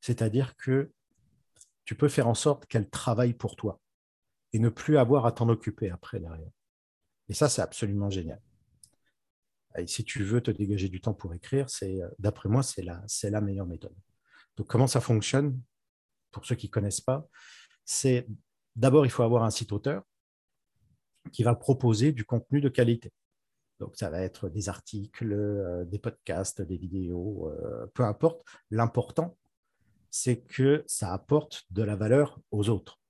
[0.00, 0.92] C'est-à-dire que
[1.84, 3.80] tu peux faire en sorte qu'elle travaille pour toi
[4.52, 6.50] et ne plus avoir à t'en occuper après derrière.
[7.28, 8.40] Et ça, c'est absolument génial.
[9.78, 13.02] Et si tu veux te dégager du temps pour écrire, c'est, d'après moi, c'est la,
[13.06, 13.94] c'est la meilleure méthode.
[14.56, 15.58] Donc, comment ça fonctionne
[16.30, 17.26] Pour ceux qui ne connaissent pas,
[17.84, 18.26] c'est
[18.76, 20.02] d'abord, il faut avoir un site auteur
[21.32, 23.12] qui va proposer du contenu de qualité.
[23.82, 28.40] Donc, ça va être des articles, euh, des podcasts, des vidéos, euh, peu importe.
[28.70, 29.36] L'important,
[30.08, 33.00] c'est que ça apporte de la valeur aux autres.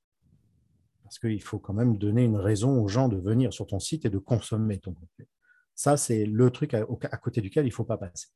[1.02, 4.06] Parce qu'il faut quand même donner une raison aux gens de venir sur ton site
[4.06, 5.28] et de consommer ton contenu.
[5.74, 6.86] Ça, c'est le truc à,
[7.18, 8.28] côté duquel il ne faut pas passer.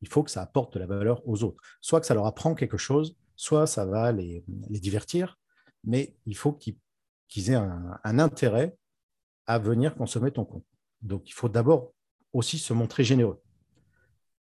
[0.00, 1.60] Il faut que ça apporte de la valeur aux autres.
[1.80, 5.40] Soit que ça leur apprend quelque chose, soit ça va les, divertir,
[5.82, 8.76] mais il faut qu'ils aient un intérêt
[9.48, 10.79] à venir consommer ton contenu.
[11.02, 11.92] Donc, il faut d'abord
[12.32, 13.42] aussi se montrer généreux.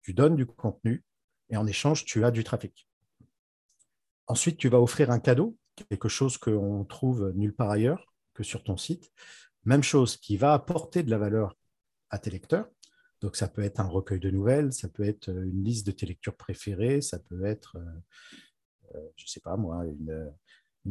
[0.02, 1.04] Tu donnes du contenu
[1.50, 2.88] et en échange, tu as du trafic.
[4.26, 5.56] Ensuite, tu vas offrir un cadeau,
[5.88, 9.12] quelque chose qu'on trouve nulle part ailleurs que sur ton site.
[9.64, 11.56] Même chose qui va apporter de la valeur
[12.10, 12.68] à tes lecteurs.
[13.20, 16.06] Donc, ça peut être un recueil de nouvelles, ça peut être une liste de tes
[16.06, 20.32] lectures préférées, ça peut être, euh, euh, je ne sais pas moi, une,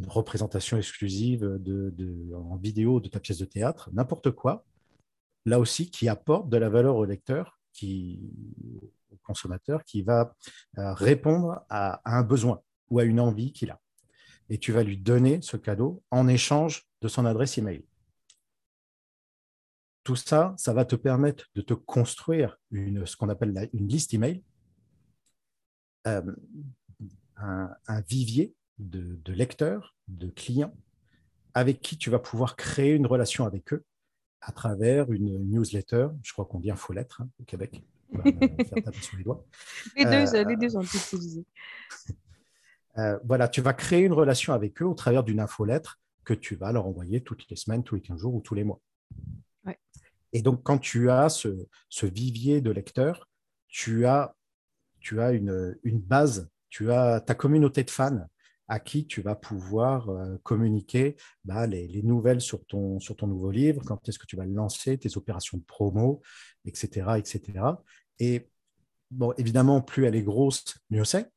[0.08, 1.58] représentation exclusive
[2.34, 4.66] en vidéo de ta pièce de théâtre, n'importe quoi
[5.46, 8.20] là aussi, qui apporte de la valeur au lecteur, qui,
[9.12, 10.36] au consommateur, qui va
[10.78, 13.80] euh, répondre à, un besoin ou à une envie qu'il a.
[14.50, 17.86] Et tu vas lui donner ce cadeau en échange de son adresse email.
[20.04, 24.44] Tout ça, ça va te permettre de te construire ce qu'on appelle une liste email,
[26.06, 26.22] euh,
[27.38, 30.76] un, vivier de lecteurs, de clients,
[31.56, 33.84] avec qui tu vas pouvoir créer une relation avec eux
[34.46, 36.08] à travers une newsletter.
[36.22, 37.84] Je crois qu'on dit infolettre hein, au Québec.
[38.24, 39.44] les doigts.
[39.98, 41.46] Les deux, euh, les deux ont été utilisés.
[42.98, 46.56] Euh, voilà, tu vas créer une relation avec eux au travers d'une infolettre que tu
[46.56, 48.80] vas leur envoyer toutes les semaines, tous les 15 jours ou tous les mois.
[50.32, 53.28] Et donc, quand tu as ce, vivier de lecteurs,
[53.68, 54.34] tu as,
[55.02, 58.26] tu as une, une, base, tu as ta communauté de fans
[58.68, 63.52] à qui tu vas pouvoir euh, communiquer bah, les, nouvelles sur ton, sur ton nouveau
[63.52, 66.22] livre, quand est-ce que tu vas le lancer, tes opérations de promo,
[66.66, 67.18] etc.
[67.18, 67.42] etc.
[68.20, 68.50] Et
[69.12, 71.32] bon, évidemment, plus elle est grosse, mieux c'est.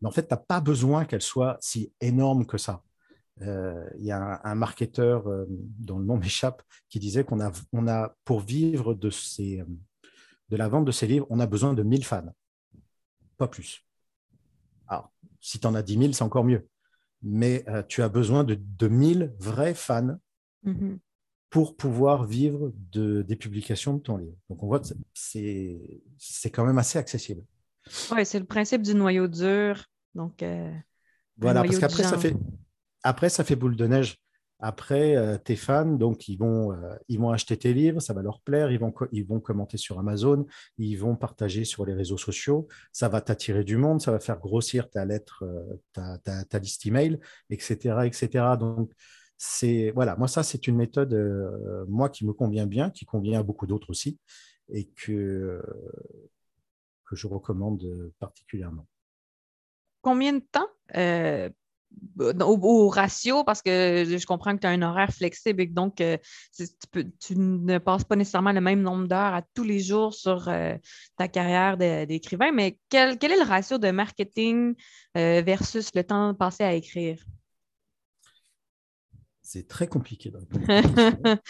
[0.00, 2.82] Mais en fait, tu n'as pas besoin qu'elle soit si énorme que ça.
[3.42, 7.52] Euh, il y a un, marketeur euh, dont le nom m'échappe qui disait qu'on a,
[7.72, 9.10] on a, pour vivre de,
[10.48, 12.34] de la vente de ces livres, on a besoin de 1000 fans,
[13.36, 13.84] pas plus.
[14.88, 16.66] Alors, si tu en as 10 000, c'est encore mieux.
[17.22, 20.18] Mais euh, tu as besoin de, de 1000 vrais fans
[20.64, 20.98] mm-hmm.
[21.50, 24.36] pour pouvoir vivre de, des publications de ton livre.
[24.50, 27.42] Donc, on voit que c'est quand même assez accessible.
[28.10, 29.84] Oui, c'est le principe du noyau dur.
[30.14, 30.72] Donc, euh,
[31.38, 32.34] voilà, parce qu'après, ça fait,
[33.02, 34.18] après, ça fait boule de neige.
[34.58, 38.22] Après, euh, tes fans, donc, ils vont, euh, ils vont acheter tes livres, ça va
[38.22, 40.46] leur plaire, ils vont, ils vont commenter sur Amazon,
[40.78, 44.38] ils vont partager sur les réseaux sociaux, ça va t'attirer du monde, ça va faire
[44.38, 47.18] grossir ta lettre, euh, ta, ta, liste email,
[47.50, 48.56] etc., etc.
[48.58, 48.92] Donc,
[49.36, 51.14] c'est voilà, moi ça c'est une méthode
[51.88, 54.18] moi qui me convient bien, qui convient à beaucoup d'autres aussi,
[54.72, 55.62] et que
[57.04, 58.86] que je recommande particulièrement.
[60.00, 60.68] Combien de temps
[62.18, 66.00] au, ratio, parce que je comprends que tu as un horaire flexible et que donc
[66.00, 66.16] euh,
[67.20, 70.76] tu, ne passes pas nécessairement le même nombre d'heures à tous les jours sur euh,
[71.16, 74.74] ta carrière d'écrivain, mais quel, est le ratio de marketing
[75.16, 77.22] euh, versus le temps passé à écrire?
[79.42, 80.32] C'est très compliqué.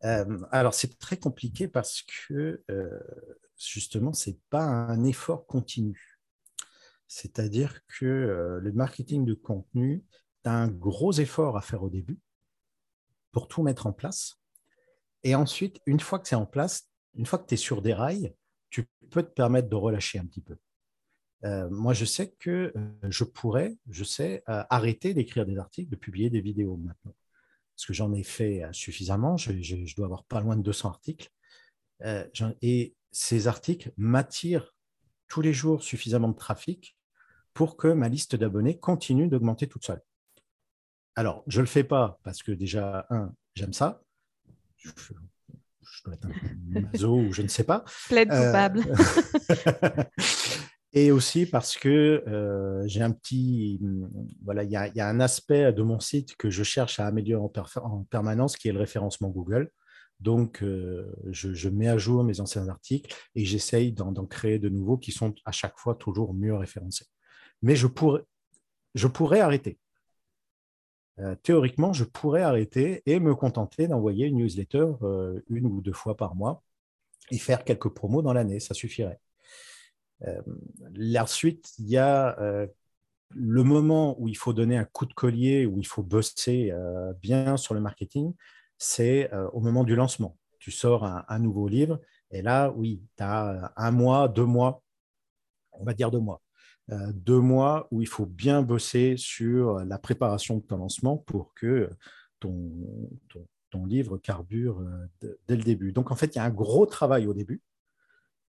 [0.50, 2.62] alors, c'est très compliqué parce que
[3.56, 6.13] justement, ce n'est pas un effort continu.
[7.06, 10.04] C'est-à-dire que euh, le marketing de contenu,
[10.42, 12.18] tu as un gros effort à faire au début
[13.32, 14.40] pour tout mettre en place.
[15.22, 17.94] Et ensuite, une fois que c'est en place, une fois que tu es sur des
[17.94, 18.34] rails,
[18.70, 20.56] tu peux te permettre de relâcher un petit peu.
[21.44, 25.96] Euh, moi, je sais que euh, je pourrais, je sais, arrêter d'écrire des articles, de
[25.96, 27.14] publier des vidéos maintenant.
[27.76, 31.30] Parce que j'en ai fait suffisamment, je, je, dois avoir pas loin de 200 articles.
[32.62, 34.73] et ces articles m'attirent
[35.34, 36.96] tous les jours suffisamment de trafic
[37.54, 40.00] pour que ma liste d'abonnés continue d'augmenter toute seule.
[41.16, 44.00] Alors, je ne le fais pas parce que déjà, un, j'aime ça.
[44.76, 44.92] Je,
[46.04, 47.84] dois être un mazo ou je ne sais pas.
[48.06, 48.84] Plaide euh, coupable.
[50.92, 53.80] et aussi parce que euh, j'ai un petit.
[54.44, 57.50] Voilà, il y, a un aspect de mon site que je cherche à améliorer
[57.82, 59.72] en permanence qui est le référencement Google.
[60.24, 64.96] Donc, euh, je, mets à jour mes anciens articles et j'essaye d'en créer de nouveaux
[64.96, 67.04] qui sont à chaque fois toujours mieux référencés.
[67.60, 69.78] Mais je pourrais, arrêter.
[71.18, 75.92] Euh, théoriquement, je pourrais arrêter et me contenter d'envoyer une newsletter euh, une ou deux
[75.92, 76.62] fois par mois
[77.30, 79.20] et faire quelques promos dans l'année, ça suffirait.
[80.94, 82.66] la suite, il y a
[83.28, 86.72] le moment où il faut donner un coup de collier, où il faut bosser
[87.20, 88.32] bien sur le marketing,
[88.78, 90.36] c'est euh, au moment du lancement.
[90.58, 92.00] tu sors un, nouveau livre.
[92.30, 94.82] Et là, oui, tu as un mois, deux mois,
[95.72, 96.40] on va dire deux mois.
[96.90, 101.54] Euh, deux mois où il faut bien bosser sur la préparation de ton lancement pour
[101.54, 101.90] que
[102.40, 102.72] ton,
[103.70, 105.92] ton, livre carbure euh, dès le début.
[105.92, 107.60] Donc, en fait, il y a un gros travail au début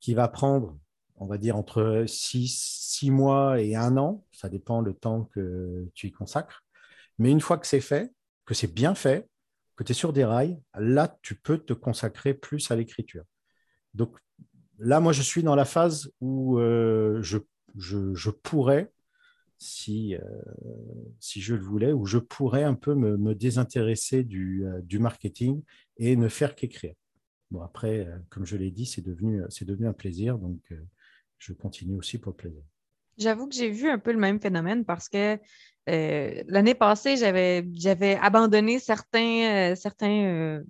[0.01, 0.77] qui va prendre,
[1.17, 4.25] on va dire, entre six, six mois et un an.
[4.33, 6.65] Ça dépend le temps que tu y consacres.
[7.19, 8.13] Mais une fois que c'est fait,
[8.45, 9.29] que c'est bien fait,
[9.77, 13.25] que tu es sur des rails, là, tu peux te consacrer plus à l'écriture.
[13.95, 14.17] Donc
[14.79, 18.93] là, moi, je suis dans la phase où euh, je, pourrais,
[19.59, 20.21] si, euh,
[21.21, 25.63] si je le voulais, où je pourrais un peu me, désintéresser du, euh, du, marketing
[25.97, 26.95] et ne faire qu'écrire.
[27.51, 29.43] Bon, après, comme je l'ai dit, c'est devenu,
[29.87, 30.73] un plaisir, donc
[31.37, 32.63] je continue aussi pour plaisir.
[33.18, 35.38] J'avoue que j'ai vu un peu le même phénomène parce que
[35.88, 40.62] euh, l'année passée, j'avais, abandonné certains, euh, certains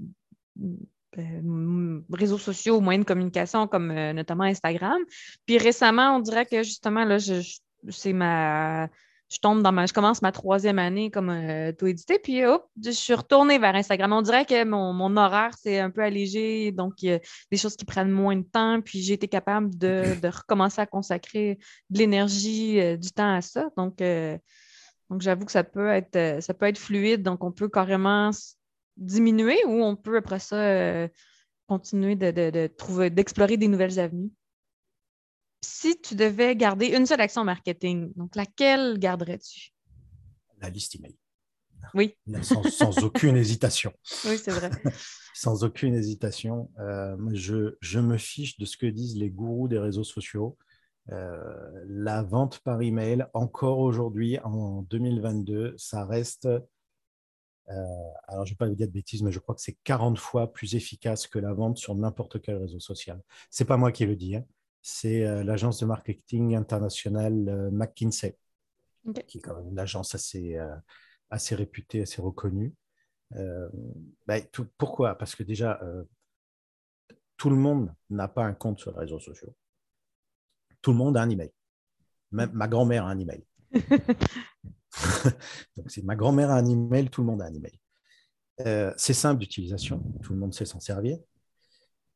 [1.18, 5.00] euh, réseaux sociaux, moyens de communication, comme notamment Instagram.
[5.46, 7.18] Puis récemment, on dirait que justement, là,
[7.88, 8.88] c'est ma.
[9.33, 9.87] Je tombe dans ma.
[9.87, 11.33] Je commence ma troisième année comme
[11.79, 14.12] tout édité, puis hop, je suis retournée vers Instagram.
[14.12, 17.57] On dirait que mon, mon horaire s'est un peu allégé, donc il y a des
[17.57, 21.59] choses qui prennent moins de temps, puis j'ai été capable de, de recommencer à consacrer
[21.88, 23.71] de l'énergie, du temps à ça.
[23.77, 24.03] Donc,
[25.12, 27.23] donc, j'avoue que ça peut être euh, ça peut être fluide.
[27.23, 28.31] Donc, on peut carrément
[28.97, 31.07] diminuer ou on peut après ça euh,
[31.66, 34.31] continuer de, trouver, d'explorer des nouvelles avenues.
[35.64, 39.70] Si tu devais garder une seule action marketing, donc laquelle garderais-tu?
[40.61, 41.16] La liste email.
[41.94, 42.16] Oui.
[42.42, 43.92] Sans, aucune hésitation.
[44.25, 44.70] Oui, c'est vrai.
[45.35, 46.70] sans aucune hésitation.
[46.79, 50.57] Euh, je, je, me fiche de ce que disent les gourous des réseaux sociaux.
[51.11, 56.62] Euh, la vente par email, encore aujourd'hui, en 2022, ça reste, euh,
[58.29, 60.18] alors je ne vais pas vous dire de bêtises, mais je crois que c'est 40
[60.18, 63.20] fois plus efficace que la vente sur n'importe quel réseau social.
[63.51, 64.44] Ce n'est pas moi qui le dis, hein.
[64.83, 68.37] C'est euh, l'agence de marketing internationale McKinsey,
[69.27, 70.57] qui est quand même une agence assez,
[71.31, 72.75] assez réputée, assez reconnue.
[74.27, 74.37] Bah,
[74.77, 75.16] pourquoi?
[75.16, 75.81] Parce que déjà,
[77.37, 79.57] tout le monde n'a pas un compte sur les réseaux sociaux
[80.83, 81.51] tout le monde a un email.
[82.33, 83.45] Même ma grand-mère a un email.
[85.77, 87.79] Donc, c'est ma grand-mère a un email, tout le monde a un email.
[88.61, 91.18] Euh, c'est simple d'utilisation, tout le monde sait s'en servir.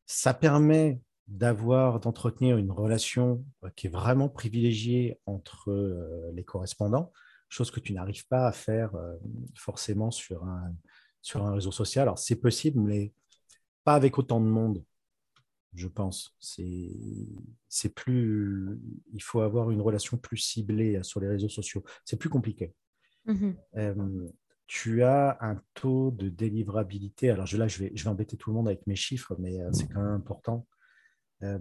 [0.05, 7.13] Ça permet d'avoir, d'entretenir une relation euh, qui est vraiment privilégiée entre euh, les correspondants,
[7.49, 8.91] chose que tu n'arrives pas à faire
[9.55, 10.75] forcément sur un,
[11.23, 12.03] sur un réseau social.
[12.03, 13.13] Alors, c'est possible, mais
[13.85, 14.83] pas avec autant de monde
[15.77, 16.35] je pense.
[16.41, 18.79] C'est plus,
[19.13, 21.85] il faut avoir une relation plus ciblée sur les réseaux sociaux.
[22.05, 22.75] C'est plus compliqué.
[23.77, 24.29] Euh,
[24.67, 27.31] tu as un taux de délivrabilité.
[27.31, 29.71] Alors là, je vais, je vais embêter tout le monde avec mes chiffres, mais euh,
[29.73, 30.67] c'est quand même important.
[31.43, 31.59] Euh,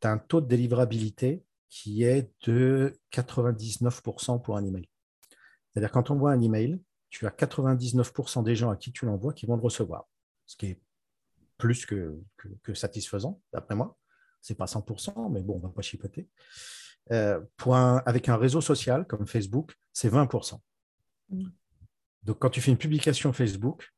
[0.00, 4.88] tu as un taux de délivrabilité qui est de 99% pour un email.
[5.70, 9.32] C'est-à-dire quand on voit un email, tu as 99% des gens à qui tu l'envoies
[9.32, 10.08] qui vont le recevoir,
[10.46, 10.80] ce qui est
[11.56, 12.20] plus que,
[12.74, 13.96] satisfaisant, d'après moi.
[14.40, 16.28] Ce n'est pas 100%, mais bon, on ne va pas chipoter.
[17.10, 17.40] Euh,
[18.06, 20.60] avec un réseau social comme Facebook, c'est 20%.
[21.30, 21.48] Mm.
[22.22, 23.92] Donc, quand tu fais une publication Facebook,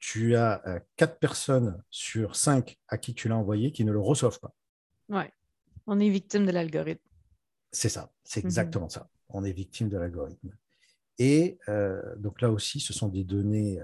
[0.00, 4.00] tu as euh, quatre personnes sur cinq à qui tu l'as envoyé qui ne le
[4.00, 4.54] reçoivent pas.
[5.08, 5.24] Oui,
[5.86, 7.06] on est victime de l'algorithme.
[7.70, 8.46] C'est ça, c'est mm-hmm.
[8.46, 9.08] exactement ça.
[9.28, 10.50] On est victime de l'algorithme.
[11.18, 13.78] Et euh, donc là aussi, ce sont des données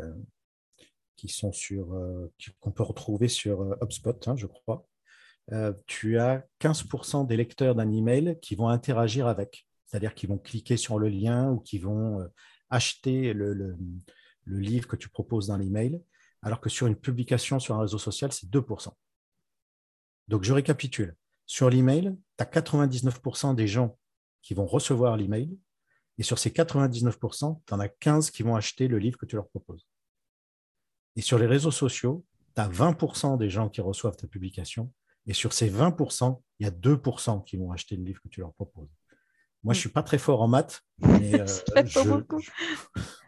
[1.17, 4.87] qui sont sur, euh, qu'on peut retrouver sur euh, HubSpot, hein, je crois.
[5.53, 10.39] Euh, tu as 15% des lecteurs d'un email qui vont interagir avec, c'est-à-dire qui vont
[10.39, 12.29] cliquer sur le lien ou qui vont
[12.69, 13.77] acheter le, le,
[14.47, 16.01] livre que tu proposes dans l'email,
[16.43, 18.93] alors que sur une publication sur un réseau social, c'est 2%.
[20.29, 21.17] Donc, je récapitule.
[21.47, 23.99] Sur l'email, tu as 99% des gens
[24.43, 25.59] qui vont recevoir l'email,
[26.19, 29.37] et sur ces 99%, tu en as 15 qui vont acheter le livre que tu
[29.37, 29.87] leur proposes.
[31.15, 34.93] Et sur les réseaux sociaux, tu as 20% des gens qui reçoivent ta publication.
[35.27, 38.41] Et sur ces 20%, il y a 2% qui vont acheter le livre que tu
[38.41, 38.89] leur proposes.
[39.67, 41.47] Moi, je ne suis pas très fort en maths, mais euh,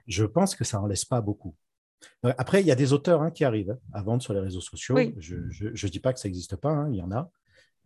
[0.06, 1.56] je, pense que ça n'en laisse pas beaucoup.
[2.24, 4.38] Euh, après, il y a des auteurs hein, qui arrivent hein, à vendre sur les
[4.38, 4.96] réseaux sociaux.
[5.18, 7.28] Je ne dis pas que ça n'existe pas, hein, il y en a.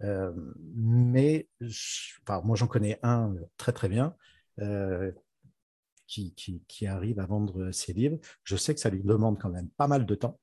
[0.03, 0.33] Euh,
[0.75, 1.49] mais
[2.45, 4.15] moi, j'en connais un très très bien
[6.07, 9.89] qui, arrive à vendre ses livres, je sais que ça lui demande quand même pas
[9.89, 10.39] mal de temps.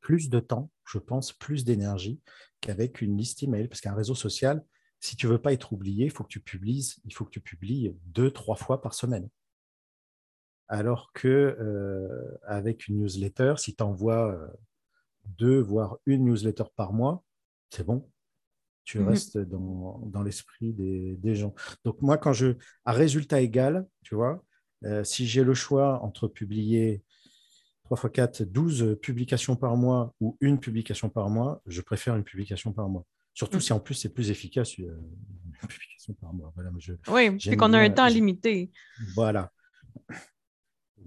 [0.00, 2.20] Plus de temps, je pense, plus d'énergie
[2.60, 3.68] qu'avec une liste email.
[3.68, 4.64] Parce qu'un réseau social,
[5.04, 7.30] si tu ne veux pas être oublié, il faut que tu publies, il faut que
[7.30, 9.28] tu publies deux, trois fois par semaine.
[10.68, 14.34] Alors que euh, avec une newsletter, si tu envoies
[15.26, 17.22] deux, voire une newsletter par mois,
[17.68, 18.10] c'est bon.
[18.84, 19.08] Tu Mhm.
[19.08, 21.54] restes dans, dans l'esprit des, des gens.
[21.84, 22.56] Donc, moi, quand je.
[22.86, 24.42] À résultat égal, tu vois,
[24.84, 27.02] euh, si j'ai le choix entre publier
[27.84, 32.24] 3 x 4, 12 publications par mois ou une publication par mois, je préfère une
[32.24, 33.04] publication par mois.
[33.34, 33.60] Surtout Mhm.
[33.62, 34.96] si en plus c'est plus efficace, euh,
[35.62, 36.52] une publication par mois.
[36.54, 38.70] Voilà, moi, je- Oui, J'aime qu'on a un bien- temps limité.
[39.14, 39.52] voilà.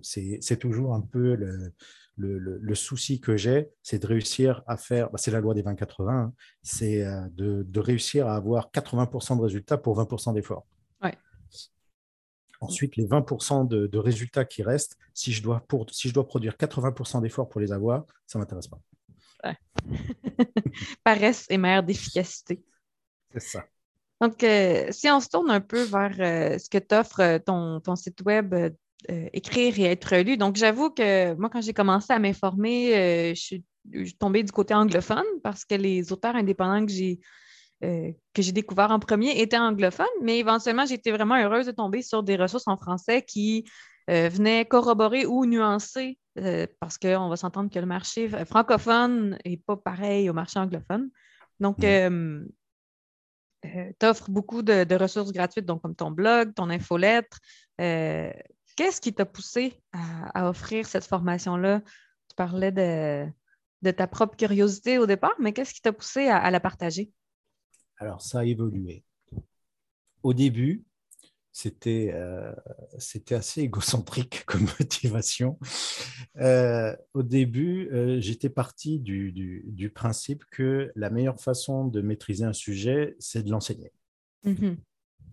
[0.04, 1.74] C'est c'est toujours un peu le,
[2.18, 5.54] le- le- le souci que j'ai, c'est de réussir à faire, bah, c'est la loi
[5.56, 10.34] des 20-80, hein, c'est euh, de, de réussir à avoir 80% de résultats pour 20%
[10.34, 10.68] d'efforts.
[11.02, 11.16] Ouais.
[12.60, 16.28] Ensuite, les 20% de, de résultats qui restent, si je dois, pour, si je dois
[16.28, 18.80] produire 80% d'efforts pour les avoir, ça ne m'intéresse pas.
[21.04, 22.62] Paresse et mère d'efficacité.
[23.34, 23.66] C'est ça.
[24.20, 27.96] Donc, euh, si on se tourne un peu vers euh, ce que t'offre ton, ton
[27.96, 28.70] site web, euh,
[29.12, 30.38] euh, écrire et être lu.
[30.38, 33.64] Donc, j'avoue que moi, quand j'ai commencé à m'informer, euh, je suis
[33.94, 37.20] je suis tombée du côté anglophone parce que les auteurs indépendants que j'ai
[37.84, 42.02] euh, que j'ai découverts en premier étaient anglophones, mais éventuellement, été vraiment heureuse de tomber
[42.02, 43.66] sur des ressources en français qui
[44.10, 49.58] euh, venaient corroborer ou nuancer, euh, parce qu'on va s'entendre que le marché francophone n'est
[49.58, 51.10] pas pareil au marché anglophone.
[51.60, 52.48] Donc, Mhm.
[53.64, 57.40] tu offres beaucoup de, de ressources gratuites, donc comme ton blog, ton infolettre.
[57.82, 58.32] Euh,
[58.76, 61.82] Qu'est-ce qui t'a poussé à, à offrir cette formation-là?
[61.82, 63.26] Tu parlais de,
[63.82, 67.12] de ta propre curiosité au départ, mais qu'est-ce qui t'a poussé à, à la partager?
[67.98, 69.04] Alors, ça a évolué.
[70.22, 70.84] Au début,
[71.58, 72.54] c'était euh,
[73.00, 75.58] c'était assez égocentrique comme motivation.
[76.40, 82.00] Euh, au début, euh, j'étais parti du, du- du principe que la meilleure façon de
[82.02, 83.92] maîtriser un sujet, c'est de l'enseigner.
[84.44, 84.78] Mhm.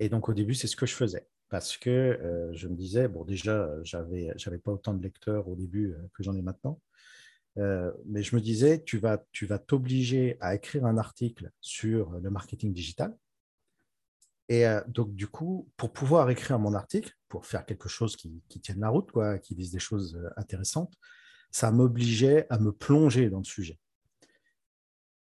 [0.01, 1.27] Et donc, au début, c'est ce que je faisais.
[1.51, 5.57] Parce que euh, je me disais, bon, déjà, j'avais j'avais pas autant de lecteurs au
[5.57, 6.81] début que j'en ai maintenant.
[7.59, 12.13] Euh, mais je me disais, tu vas tu vas t'obliger à écrire un article sur
[12.19, 13.15] le marketing digital.
[14.49, 18.81] Et donc, du coup, pour pouvoir écrire mon article, pour faire quelque chose qui, tienne
[18.81, 19.11] la route,
[19.43, 20.95] qui dise des choses intéressantes,
[21.51, 23.79] ça m'obligeait à me plonger dans le sujet.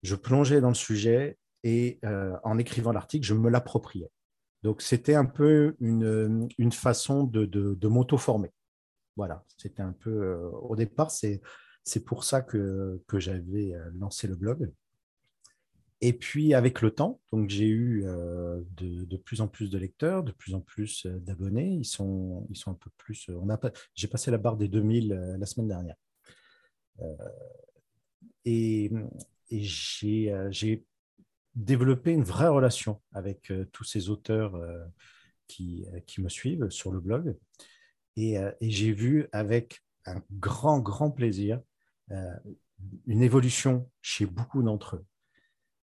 [0.02, 1.98] Je plongeais dans le sujet et
[2.44, 4.10] en écrivant l'article, je me l'appropriais.
[4.62, 8.52] Donc, c'était un peu une, façon de, de, m'auto-former.
[9.16, 10.34] Voilà, c'était un peu.
[10.60, 11.40] au départ, c'est
[12.04, 14.70] pour ça que, j'avais lancé le blog.
[16.02, 20.22] Et puis, avec le temps, donc j'ai eu euh, de, plus en plus de lecteurs,
[20.22, 21.72] de plus en plus euh, d'abonnés.
[21.72, 23.30] Ils sont, ils sont un peu plus.
[23.30, 23.58] On a,
[23.94, 25.96] j'ai passé la barre des 2000 euh, la semaine dernière.
[28.44, 28.90] Et
[29.50, 30.84] et j'ai,
[31.54, 34.60] développé une vraie relation avec tous ces auteurs
[35.46, 37.36] qui, qui me suivent sur le blog.
[38.16, 41.60] Et, j'ai vu avec un grand, grand plaisir
[43.06, 45.06] une évolution chez beaucoup d'entre eux.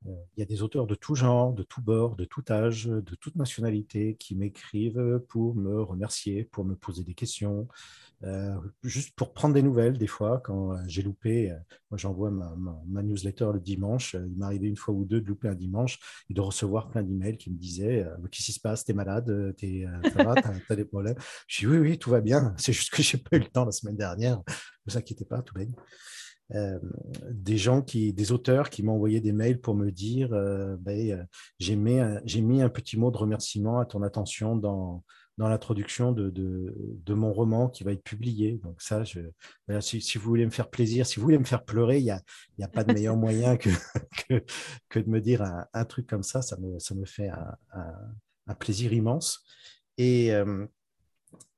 [0.08, 2.86] Euh, Il y a des auteurs de tout genre, de tout bord, de tout âge,
[2.86, 7.68] de toute nationalité qui m'écrivent pour me remercier, pour me poser des questions,
[8.26, 11.54] euh, juste pour prendre des nouvelles des fois quand euh, j'ai loupé.
[11.89, 14.14] moi, j'envoie ma, newsletter le dimanche.
[14.14, 15.99] Il m'est arrivé une fois ou deux de louper un dimanche
[16.30, 18.86] et de recevoir plein d'emails qui me disaient euh, Qu'est-ce qui se passe?
[18.86, 19.56] T'es malade?
[19.58, 21.16] T'as t'as des problèmes?
[21.47, 22.54] Je dis Oui, oui, tout va bien.
[22.58, 24.38] C'est juste que j'ai pas eu le temps la semaine dernière.
[24.38, 24.54] Ne
[24.88, 25.76] vous inquiétez pas, tout va bien.
[26.56, 26.78] Euh,
[27.32, 31.12] des gens qui, des auteurs qui m'ont envoyé des mails pour me dire euh, ben,
[31.12, 31.24] euh,
[31.58, 35.04] j'ai mis, un- j'ai mis un petit mot de remerciement à ton attention dans,
[35.38, 38.60] dans l'introduction de, de, de mon roman qui va être publié.
[38.64, 39.22] Donc ça, je,
[39.80, 42.12] si, si vous voulez me faire plaisir, si vous voulez me faire pleurer, il n'y
[42.12, 42.22] a,
[42.60, 43.70] y a pas de meilleur moyen que,
[44.28, 44.44] que,
[44.89, 46.41] que de me dire un, un truc comme ça.
[46.41, 47.94] Ça me, ça me fait un, un,
[48.48, 49.44] un plaisir immense.
[49.98, 50.66] Et, euh,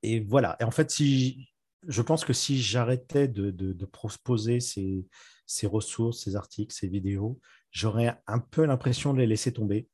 [0.03, 0.55] et voilà.
[0.59, 1.47] Et en fait, si,
[1.87, 5.05] je pense que si j'arrêtais de, de, de proposer ces,
[5.45, 7.39] ces ressources, ces articles, ces vidéos,
[7.71, 9.87] j'aurais un peu l'impression de les laisser tomber.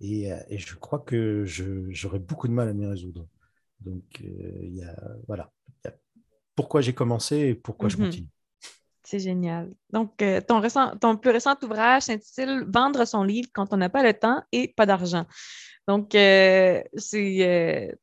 [0.00, 3.28] Et, euh, et je crois que j'aurais beaucoup de mal à m'y résoudre.
[3.80, 4.96] Donc, euh, il y a,
[5.28, 5.52] voilà.
[5.84, 5.96] Il y a
[6.56, 8.02] pourquoi j'ai commencé et pourquoi je Mhm.
[8.04, 8.28] continue.
[9.04, 9.74] C'est génial.
[9.92, 13.88] Donc, euh, ton, récent- ton plus récent ouvrage s'intitule Vendre son livre quand on n'a
[13.88, 15.26] pas le temps et pas d'argent.
[15.88, 17.94] Donc, euh, c'est,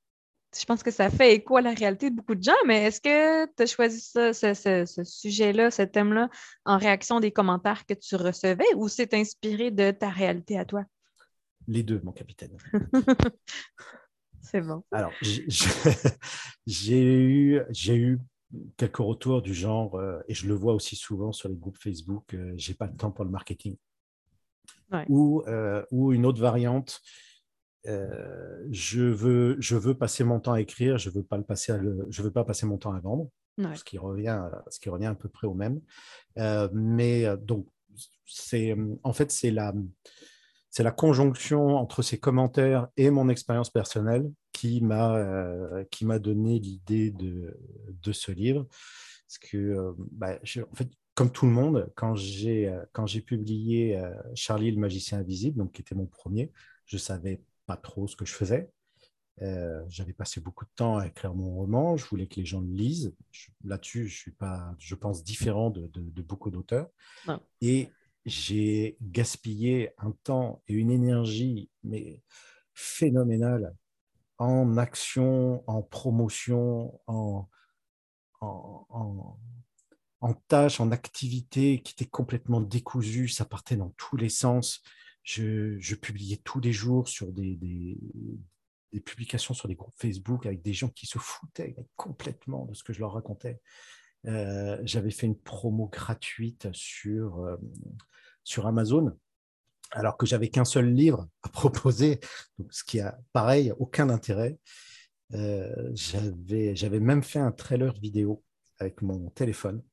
[0.57, 3.01] je pense que ça fait écho à la réalité de beaucoup de gens, mais est-ce
[3.01, 6.29] que tu as choisi ça, ce, ce- ce sujet-là, ce thème-là,
[6.65, 10.83] en réaction des commentaires que tu recevais ou c'est inspiré de ta réalité à toi?
[11.67, 12.55] Les deux, mon capitaine.
[14.41, 14.83] C'est bon.
[14.91, 15.11] Alors,
[16.67, 18.19] j'ai eu, eu
[18.77, 22.33] quelques retours du genre, euh, et je le vois aussi souvent sur les groupes Facebook,
[22.33, 23.75] euh, j'ai pas le temps pour le marketing.
[24.91, 25.05] Ouais.
[25.09, 27.01] Ou, euh, ou une autre variante,
[27.87, 31.71] euh, je, veux, je veux passer mon temps à écrire, je veux pas le passer
[31.71, 33.29] à le- je veux pas passer mon temps à vendre.
[33.75, 35.79] ce, qui revient, ce qui revient à peu près au même.
[36.73, 37.67] mais donc,
[38.25, 39.73] c'est en fait, c'est la,
[40.69, 46.59] c'est la conjonction entre ces commentaires et mon expérience personnelle qui m'a qui m'a donné
[46.59, 47.57] l'idée de,
[48.01, 48.67] de, ce livre.
[49.27, 54.01] Parce que, bah, en fait, comme tout le monde, quand j'ai quand j'ai publié
[54.33, 56.51] Charlie le magicien invisible, donc qui était mon premier,
[56.85, 58.69] je savais pas trop ce que je faisais.
[59.41, 61.97] Euh, j'avais passé beaucoup de temps à écrire mon roman.
[61.97, 63.13] Je voulais que les gens le lisent.
[63.63, 65.87] Là-dessus, je suis pas, je pense, différent de,
[66.21, 66.89] beaucoup d'auteurs.
[67.61, 67.89] Et
[68.25, 72.21] j'ai gaspillé un temps et une énergie mais
[72.73, 73.75] phénoménale
[74.37, 77.47] en action, en promotion, en,
[78.41, 79.37] en,
[80.21, 83.29] en, tâches, en activités qui étaient complètement décousues.
[83.29, 84.81] Ça partait dans tous les sens.
[85.25, 87.57] Je, publiais tous les jours sur des,
[88.95, 92.83] des publications sur les groupes Facebook avec des gens qui se foutaient complètement de ce
[92.83, 93.59] que je leur racontais.
[94.27, 97.57] Euh, j'avais fait une promo gratuite sur, euh,
[98.43, 99.11] sur Amazon,
[99.91, 102.21] alors que j'avais qu'un seul livre à proposer,
[102.69, 104.57] ce qui a, pareil, aucun intérêt.
[105.33, 108.43] Euh, j'avais même fait un trailer vidéo
[108.79, 109.83] avec mon téléphone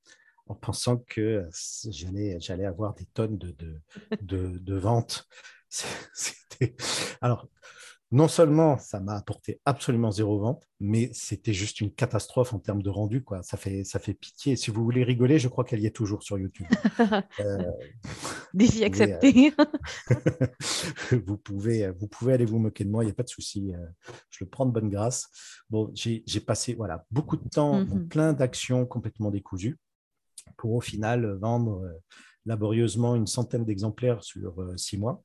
[0.47, 1.47] en pensant que
[1.89, 3.81] j'allais avoir des tonnes de, de,
[4.21, 5.27] de, de ventes.
[7.21, 7.49] Alors,
[8.13, 12.83] non seulement ça m'a apporté absolument zéro vente, mais c'était juste une catastrophe en termes
[12.83, 13.25] de rendu.
[13.25, 13.43] Quoi.
[13.43, 14.55] Ça, fait, ça fait pitié.
[14.55, 16.67] Si vous voulez rigoler, je crois qu'elle y est toujours sur YouTube.
[17.41, 17.65] euh,
[18.53, 19.55] Défi accepté.
[21.27, 23.73] vous, pouvez, vous pouvez aller vous moquer de moi, il n'y a pas de souci.
[23.75, 23.87] Euh,
[24.29, 25.31] je le prends de bonne grâce.
[25.71, 29.79] Bon, j'ai passé voilà, beaucoup de temps mm plein d'actions complètement décousues
[30.57, 31.93] pour au final vendre euh,
[32.47, 35.23] laborieusement une centaine d'exemplaires sur euh, six mois.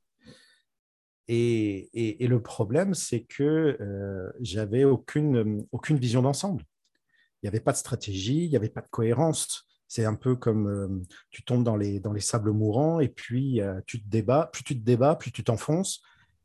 [1.29, 1.89] Et,
[2.21, 6.63] le problème, c'est que euh, j'avais aucune, aucune vision d'ensemble.
[6.63, 9.65] Il n'y avait pas de stratégie, il n'y avait pas de cohérence.
[9.89, 14.01] C'est un peu comme tu tombes dans les, dans les sables mourants et puis tu
[14.01, 16.01] te débats, plus tu te débats, plus tu t'enfonces.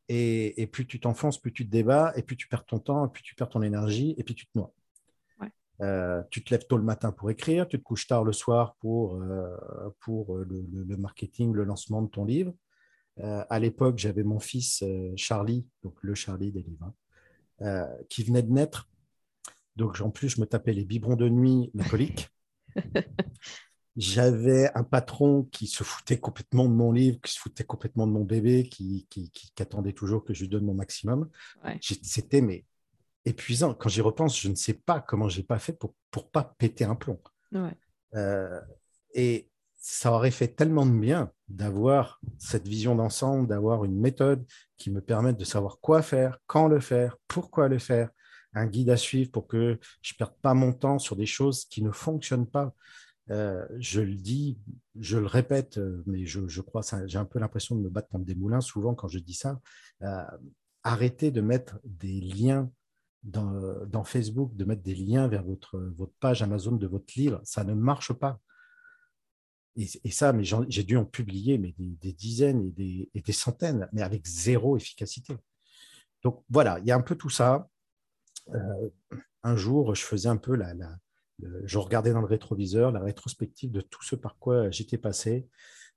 [0.09, 3.11] Et, plus tu t'enfonces, plus tu te débats, et plus tu perds ton temps, et
[3.11, 4.73] plus tu perds ton énergie, et puis tu te noies.
[6.31, 9.21] Tu te lèves tôt le matin pour écrire, tu te couches tard le soir pour,
[10.01, 12.53] pour le, marketing, le lancement de ton livre.
[13.21, 16.95] Euh, à l'époque, j'avais mon fils euh, Charlie, donc le Charlie des livres, hein,
[17.63, 18.89] euh, qui venait de naître.
[19.77, 22.31] Donc, en plus, je me tapais les biberons de nuit, la colique.
[23.97, 28.13] J'avais un patron qui se foutait complètement de mon livre, qui se foutait complètement de
[28.13, 29.31] mon bébé, qui, qui,
[29.61, 31.29] attendait toujours que je lui donne mon maximum.
[31.83, 32.65] C'était mais
[33.25, 33.75] épuisant.
[33.75, 36.85] Quand j'y repense, je ne sais pas comment j'ai pas fait pour pour pas péter
[36.85, 37.21] un plomb.
[39.15, 44.47] et ça aurait fait tellement de bien d'avoir cette vision d'ensemble, d'avoir une méthode
[44.79, 48.11] qui me permette de savoir quoi faire, quand le faire, pourquoi le faire,
[48.55, 51.65] un guide à suivre pour que je ne perde pas mon temps sur des choses
[51.65, 52.75] qui ne fonctionnent pas.
[53.31, 54.59] Euh, je le dis,
[54.99, 58.25] je le répète, euh, mais je, crois, j'ai un peu l'impression de me battre contre
[58.25, 59.61] des moulins souvent quand je dis ça.
[60.03, 60.23] Euh,
[60.85, 62.71] arrêtez de mettre des liens
[63.23, 67.41] dans, Facebook, de mettre des liens vers votre, votre page Amazon de votre livre.
[67.45, 68.41] Ça ne marche pas.
[69.77, 74.27] Et, ça, mais j'ai dû en publier mais des, dizaines et des, centaines, mais avec
[74.27, 75.35] zéro efficacité.
[76.23, 77.69] Donc voilà, il y a un peu tout ça.
[78.55, 78.91] Euh,
[79.43, 80.75] un jour, je faisais un peu la,
[81.65, 85.49] je regardais dans le rétroviseur la rétrospective de tout ce par quoi j'étais passé.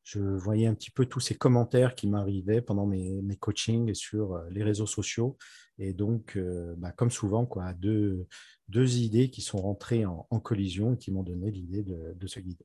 [0.06, 4.36] Je voyais un petit peu tous ces commentaires qui m'arrivaient pendant mes, mes, coachings sur
[4.36, 5.36] euh, les réseaux sociaux.
[5.80, 8.28] Et donc, euh, bah, comme souvent, quoi, deux,
[8.70, 12.40] deux idées qui sont rentrées en, collision et qui m'ont donné l'idée de, de ce
[12.40, 12.62] guide.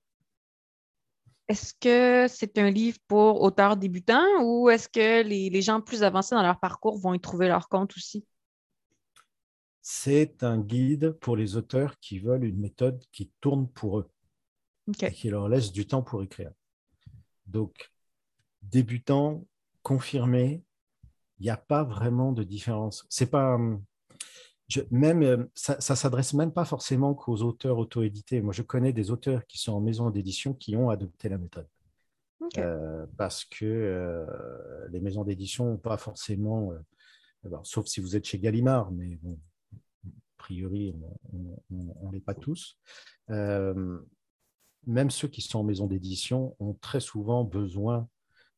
[1.49, 6.34] Est-ce que c'est un livre pour auteurs débutants ou est-ce que les, gens plus avancés
[6.34, 8.22] dans leur parcours vont y trouver leur compte aussi?
[9.80, 14.11] C'est un guide pour les auteurs qui veulent une méthode qui tourne pour eux
[15.03, 16.53] et qui leur laisse du temps pour écrire.
[17.51, 17.91] Donc,
[18.63, 19.47] débutant,
[19.83, 20.63] confirmé,
[21.39, 23.07] il n'y a pas vraiment de différence.
[23.09, 23.83] C'est pas, hum,
[24.91, 28.41] même, euh, ça ne s'adresse même pas forcément qu'aux auteurs auto-édités.
[28.41, 31.67] Moi, je connais des auteurs qui sont en maison d'édition qui ont adopté la méthode.
[32.57, 36.73] Euh, parce que euh, les maisons d'édition n'ont pas forcément,
[37.65, 39.39] sauf si vous êtes chez Gallimard, mais bon,
[40.07, 40.95] a priori,
[41.71, 42.79] on n'est pas tous.
[44.87, 48.09] Même ceux qui sont en maison d'édition ont très souvent besoin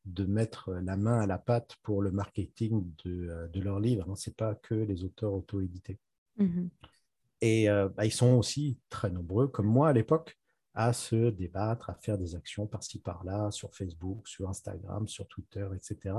[0.05, 4.11] de mettre la main à la pâte pour le marketing de, euh, de leurs livres.
[4.11, 4.17] Hein.
[4.17, 5.99] Ce n'est pas que les auteurs auto-édités.
[6.39, 6.69] Mm-hmm.
[7.41, 10.39] Et euh, bah, ils sont aussi très nombreux, comme moi à l'époque,
[10.75, 15.67] à se débattre, à faire des actions par-ci, par-là, sur Facebook, sur Instagram, sur Twitter,
[15.75, 16.15] etc.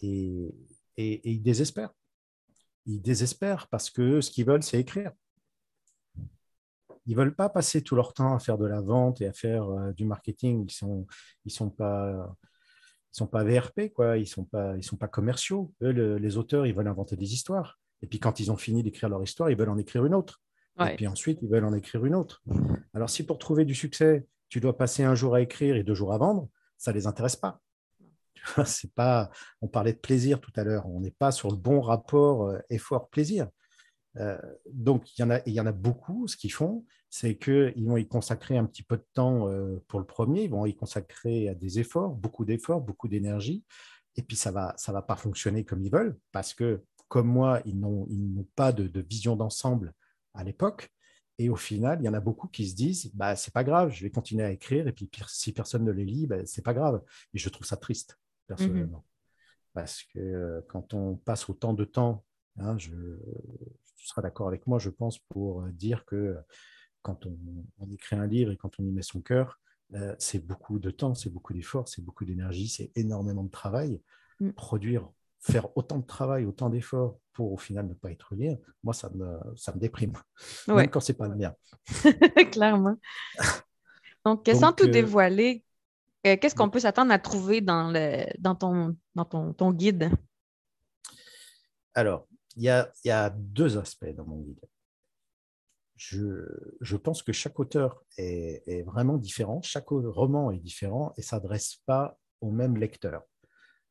[0.00, 0.52] Et,
[0.96, 1.94] et, ils désespèrent.
[2.86, 5.12] Ils désespèrent parce que ce qu'ils veulent, c'est écrire.
[7.06, 9.92] Ils veulent pas passer tout leur temps à faire de la vente et à faire
[9.94, 10.64] du marketing.
[10.66, 11.06] Ils sont,
[11.44, 12.34] ils sont pas,
[13.12, 14.16] ils sont pas VRP quoi.
[14.16, 15.72] Ils sont pas, ils sont pas commerciaux.
[15.82, 17.78] Eux, les auteurs, ils veulent inventer des histoires.
[18.02, 20.40] Et puis quand ils ont fini d'écrire leur histoire, ils veulent en écrire une autre.
[20.80, 22.42] Et puis ensuite, ils veulent en écrire une autre.
[22.94, 25.94] Alors si pour trouver du succès, tu dois passer un jour à écrire et deux
[25.94, 26.48] jours à vendre,
[26.78, 27.60] ça les intéresse pas.
[28.66, 29.30] C'est pas.
[29.60, 30.86] On parlait de plaisir tout à l'heure.
[30.86, 33.48] On n'est pas sur le bon rapport euh, effort-plaisir.
[34.18, 34.38] Euh,
[34.70, 36.26] donc, il y, en a, il y en a beaucoup.
[36.28, 40.00] Ce qu'ils font, c'est qu'ils vont y consacrer un petit peu de temps euh, pour
[40.00, 40.44] le premier.
[40.44, 43.64] Ils vont y consacrer à des efforts, beaucoup d'efforts, beaucoup d'énergie.
[44.16, 47.28] Et puis, ça ne va, ça va pas fonctionner comme ils veulent parce que, comme
[47.28, 48.06] moi, ils n'ont,
[48.54, 49.92] pas de, de vision d'ensemble
[50.34, 50.90] à l'époque.
[51.38, 53.90] Et au final, il y en a beaucoup qui se disent bah, c'est pas grave,
[53.90, 54.86] je vais continuer à écrire.
[54.86, 57.02] Et puis, si personne ne les lit, bah, c'est pas grave.
[57.32, 59.04] Et je trouve ça triste personnellement.
[59.72, 62.24] Parce que euh, quand on passe autant de temps,
[62.58, 62.92] hein, je,
[64.04, 66.36] tu seras d'accord avec moi, je pense, pour euh, dire que
[67.00, 69.58] quand on, écrit un livre et quand on y met son cœur,
[69.94, 74.02] euh, c'est beaucoup de temps, c'est beaucoup d'efforts, c'est beaucoup d'énergie, c'est énormément de travail.
[74.40, 74.50] Mm.
[74.50, 75.08] Produire,
[75.40, 79.08] faire autant de travail, autant d'efforts pour au final ne pas être lié, moi, ça
[79.14, 80.12] me, ça me déprime,
[80.68, 81.54] même quand c'est pas le mien.
[82.52, 82.98] Clairement.
[84.26, 85.64] Donc, sans tout dévoiler,
[86.26, 90.10] euh, qu'est-ce qu'on peut s'attendre à trouver dans, le, dans, ton, dans ton, guide?
[91.94, 92.26] Alors,
[92.56, 94.60] il y a, deux aspects dans mon guide.
[95.96, 102.18] Je, pense que chaque auteur est, vraiment différent, chaque roman est différent et s'adresse pas
[102.40, 103.22] au même lecteur.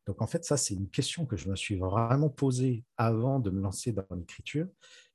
[0.05, 3.49] Donc en fait, ça, c'est une question que je me suis vraiment posée avant de
[3.49, 4.68] me lancer dans l'écriture.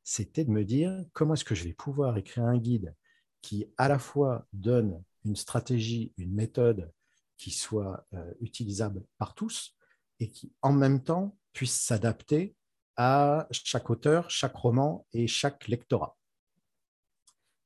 [0.03, 2.95] C'était de me dire comment est-ce que je vais pouvoir écrire un guide
[3.43, 6.91] qui à la fois donne une stratégie, une méthode
[7.37, 9.77] qui soit euh, utilisable par tous
[10.21, 12.57] et qui en même temps puisse s'adapter
[12.99, 16.19] à chaque auteur, chaque roman et chaque lectorat.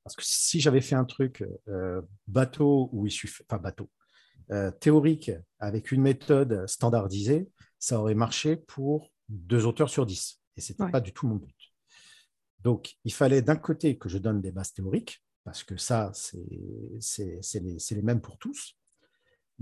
[0.05, 3.91] Parce que si j'avais fait un truc euh, bateau où il suffit, pas bateau,
[4.53, 10.41] euh, théorique avec une méthode standardisée, ça aurait marché pour deux auteurs sur dix.
[10.57, 11.73] Et ce n'était pas du tout mon but.
[12.61, 16.39] Donc, il fallait d'un côté que je donne des bases théoriques, parce que ça, c'est
[17.19, 18.77] les, les, mêmes pour tous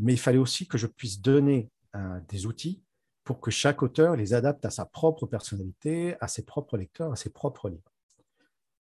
[0.01, 2.83] mais il fallait aussi que je puisse donner euh, des outils
[3.31, 7.15] pour que chaque auteur les adapte à sa propre personnalité, à ses propres lecteurs, à
[7.15, 7.93] ses propres livres.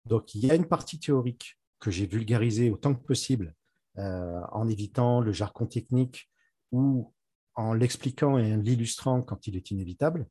[0.05, 3.53] Donc, il y a une partie théorique que j'ai vulgarisée autant que possible
[3.97, 6.29] euh, en évitant le jargon technique
[6.71, 7.13] ou
[7.55, 10.29] en l'expliquant et en l'illustrant quand il est inévitable.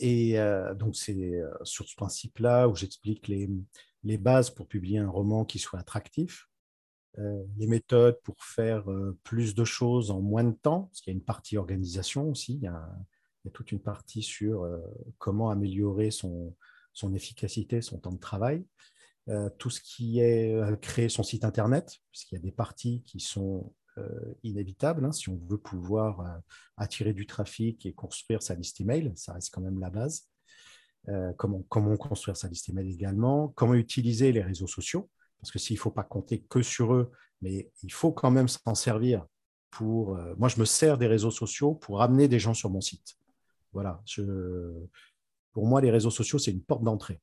[0.00, 5.44] Et euh, donc, c'est sur ce principe-là où j'explique les, bases pour publier un roman
[5.44, 6.55] qui soit attractif, euh,
[7.56, 11.16] les méthodes pour faire euh, plus de choses en moins de temps, parce qu'il y
[11.16, 12.88] a une partie organisation aussi, il y a,
[13.52, 14.80] toute une partie sur euh,
[15.18, 16.54] comment améliorer son,
[16.92, 18.66] son, efficacité, son temps de travail.
[19.58, 23.72] tout ce qui est créer son site internet, puisqu'il y a des parties qui sont
[24.42, 25.04] inévitables.
[25.04, 26.40] Hein, si on veut pouvoir
[26.76, 30.28] attirer du trafic et construire sa liste email, ça reste quand même la base.
[31.36, 35.08] comment, comment construire sa liste email également, comment utiliser les réseaux sociaux,
[35.38, 37.10] parce que s'il ne faut pas compter que sur eux,
[37.42, 39.26] mais il faut quand même s'en servir
[39.70, 40.16] pour...
[40.16, 43.16] Euh, moi, je me sers des réseaux sociaux pour amener des gens sur mon site.
[43.72, 44.02] Voilà.
[45.52, 47.20] pour moi, les réseaux sociaux, c'est une porte d'entrée.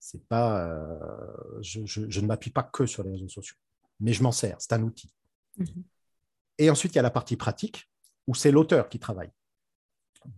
[0.00, 3.56] C'est pas, euh, je, ne m'appuie pas que sur les réseaux sociaux,
[4.00, 4.56] mais je m'en sers.
[4.58, 5.12] C'est un outil.
[5.56, 5.84] Mhm.
[6.58, 7.88] Et ensuite, il y a la partie pratique
[8.26, 9.30] où c'est l'auteur qui travaille.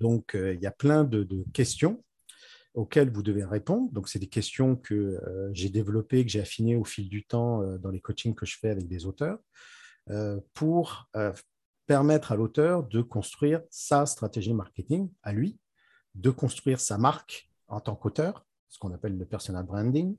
[0.01, 2.05] Donc, euh, il y a plein de questions
[2.75, 3.91] auxquelles vous devez répondre.
[3.93, 7.63] Donc, c'est des questions que euh, j'ai développées, que j'ai affinées au fil du temps
[7.63, 9.39] euh, dans les coachings que je fais avec des auteurs,
[10.11, 11.11] euh, pour
[11.87, 15.59] permettre à l'auteur de construire sa stratégie marketing à lui,
[16.15, 20.17] de construire sa marque en tant qu'auteur, ce qu'on appelle le personal branding,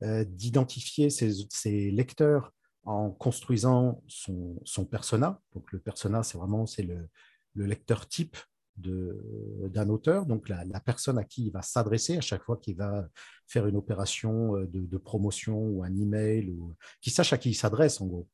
[0.00, 2.52] d'identifier ses, lecteurs
[2.84, 5.40] en construisant son, son persona.
[5.52, 8.36] Donc, le persona, c'est vraiment c'est le lecteur type
[8.80, 13.08] d'un auteur, donc la, personne à qui il va s'adresser à chaque fois qu'il va
[13.46, 17.54] faire une opération euh, de, promotion ou un email, ou qui sache à qui il
[17.54, 18.28] s'adresse en gros.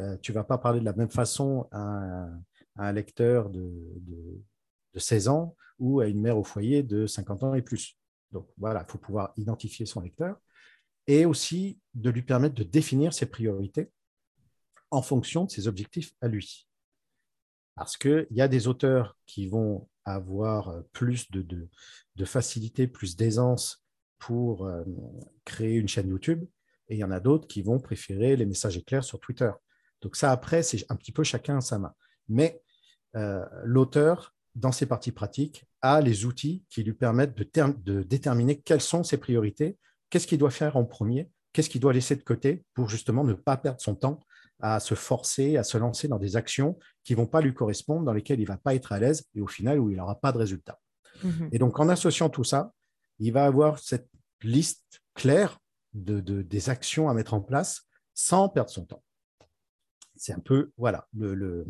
[0.00, 2.28] Euh, tu vas pas parler de la même façon à,
[2.76, 7.54] un lecteur de, de, 16 ans ou à une mère au foyer de 50 ans
[7.54, 7.98] et plus.
[8.30, 10.36] Donc voilà, il faut pouvoir identifier son lecteur
[11.06, 13.90] et aussi de lui permettre de définir ses priorités
[14.90, 16.68] en fonction de ses objectifs à lui.
[17.74, 21.68] Parce qu'il y a des auteurs qui vont avoir euh, plus de,
[22.24, 23.84] facilité, plus d'aisance
[24.18, 24.84] pour euh,
[25.44, 26.44] créer une chaîne YouTube,
[26.88, 29.50] et il y en a d'autres qui vont préférer les messages éclairs sur Twitter.
[30.00, 31.94] Donc ça, après, c'est un petit peu chacun à sa main.
[32.28, 32.60] Mais
[33.16, 37.46] euh, l'auteur, dans ses parties pratiques, a les outils qui lui permettent de,
[37.82, 39.78] de déterminer quelles sont ses priorités,
[40.10, 43.34] qu'est-ce qu'il doit faire en premier qu'est-ce qu'il doit laisser de côté pour justement ne
[43.34, 44.20] pas perdre son temps
[44.62, 48.04] à se forcer, à se lancer dans des actions qui ne vont pas lui correspondre,
[48.04, 50.14] dans lesquelles il ne va pas être à l'aise et au final où il n'aura
[50.18, 50.78] pas de résultat.
[51.24, 51.48] Mhm.
[51.52, 52.72] Et donc en associant tout ça,
[53.18, 54.08] il va avoir cette
[54.42, 55.58] liste claire
[55.94, 57.82] de, des actions à mettre en place
[58.14, 59.02] sans perdre son temps.
[60.16, 61.66] C'est un peu, voilà, le, le,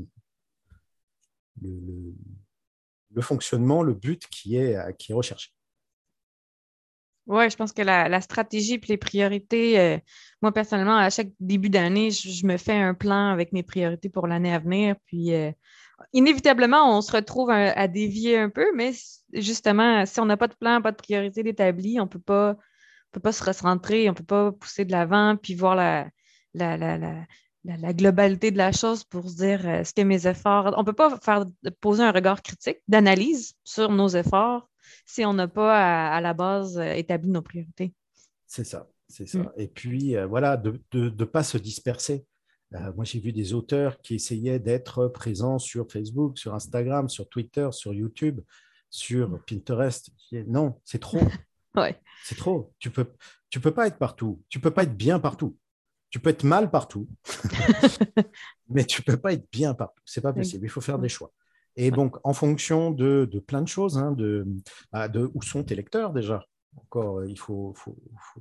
[1.60, 5.50] le, fonctionnement, le but qui est, qui est recherché.
[7.26, 9.98] Oui, je pense que la, stratégie et les priorités, euh,
[10.42, 14.26] moi personnellement, à chaque début d'année, je, me fais un plan avec mes priorités pour
[14.26, 14.96] l'année à venir.
[15.06, 15.52] Puis euh,
[16.12, 18.92] inévitablement, on se retrouve à, dévier un peu, mais
[19.34, 22.56] justement, si on n'a pas de plan, pas de priorité d'établi, on ne peut pas
[23.32, 26.10] se recentrer, on ne peut pas pousser de l'avant puis voir la,
[26.54, 30.74] la, la, globalité de la chose pour se dire euh, est-ce que mes efforts.
[30.76, 31.44] On ne peut pas faire
[31.80, 34.68] poser un regard critique d'analyse sur nos efforts
[35.06, 37.94] si on n'a pas à, la base euh, établi nos priorités.
[38.46, 39.38] C'est ça, c'est ça.
[39.38, 39.52] Mm.
[39.56, 42.26] Et puis, euh, voilà, de ne pas se disperser.
[42.70, 47.68] moi, j'ai vu des auteurs qui essayaient d'être présents sur Facebook, sur Instagram, sur Twitter,
[47.72, 48.40] sur YouTube,
[48.90, 49.40] sur mm.
[49.46, 50.10] Pinterest.
[50.46, 51.20] Non, c'est trop.
[51.76, 51.98] ouais.
[52.24, 52.72] C'est trop.
[52.78, 53.06] Tu ne peux,
[53.50, 54.42] tu peux pas être partout.
[54.48, 55.56] Tu ne peux pas être bien partout
[56.12, 57.08] tu peux être mal partout,
[58.68, 60.02] mais tu peux pas être bien partout.
[60.04, 60.66] C'est pas possible.
[60.66, 61.32] Il faut faire des choix.
[61.76, 64.16] Et donc, en fonction de, plein de choses, hein,
[64.92, 66.44] bah, de, où sont tes lecteurs déjà
[66.76, 67.74] Encore, il faut,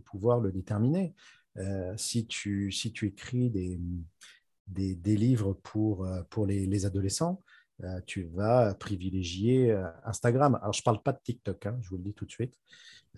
[0.06, 1.14] pouvoir le déterminer.
[1.58, 3.80] Euh, si, tu, si tu écris des,
[4.68, 7.42] des, livres pour, euh, pour les, adolescents,
[7.84, 9.72] euh, tu vas privilégier
[10.04, 10.60] Instagram.
[10.62, 12.58] Alors, je ne parle pas de TikTok, hein, je vous le dis tout de suite.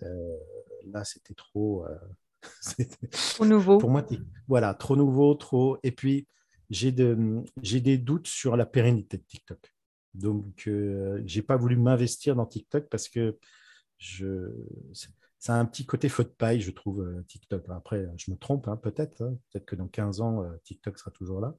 [0.00, 1.84] là, c'était trop
[3.10, 3.78] trop nouveau.
[3.78, 4.06] Pour moi,
[4.46, 5.78] voilà, trop nouveau, trop.
[5.82, 6.28] Et puis,
[6.70, 9.73] j'ai de, des doutes sur la pérennité de TikTok.
[10.14, 13.36] Donc, euh, j'ai pas voulu m'investir dans TikTok parce que
[13.98, 14.50] je,
[15.44, 17.66] ça a un petit côté feu de paille, je trouve, euh, TikTok.
[17.68, 19.20] Après, je me trompe, hein, peut-être.
[19.20, 19.36] Hein.
[19.52, 21.54] peut-être que dans 15 ans, euh, TikTok sera toujours là.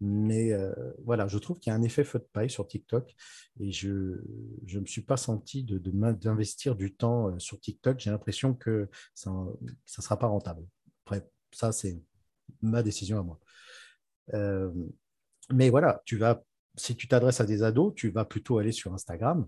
[0.00, 0.72] Mais euh,
[1.04, 3.14] voilà, je trouve qu'il y a un effet feu de paille sur TikTok.
[3.60, 8.00] Et je ne me suis pas senti d'investir de, du temps sur TikTok.
[8.00, 10.64] J'ai l'impression que ça ne sera pas rentable.
[11.04, 12.00] Après, ça, c'est
[12.62, 13.38] ma décision à moi.
[15.52, 16.42] mais voilà, tu vas,
[16.76, 19.46] si tu t'adresses à des ados, tu vas plutôt aller sur Instagram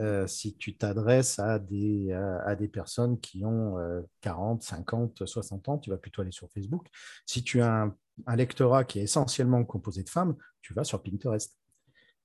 [0.00, 3.76] euh, si tu t'adresses à des, à, des personnes qui ont
[4.22, 6.86] 40, 50, 60 ans, tu vas plutôt aller sur Facebook.
[7.26, 7.92] Si tu as
[8.26, 11.56] un, lectorat qui est essentiellement composé de femmes, tu vas sur Pinterest.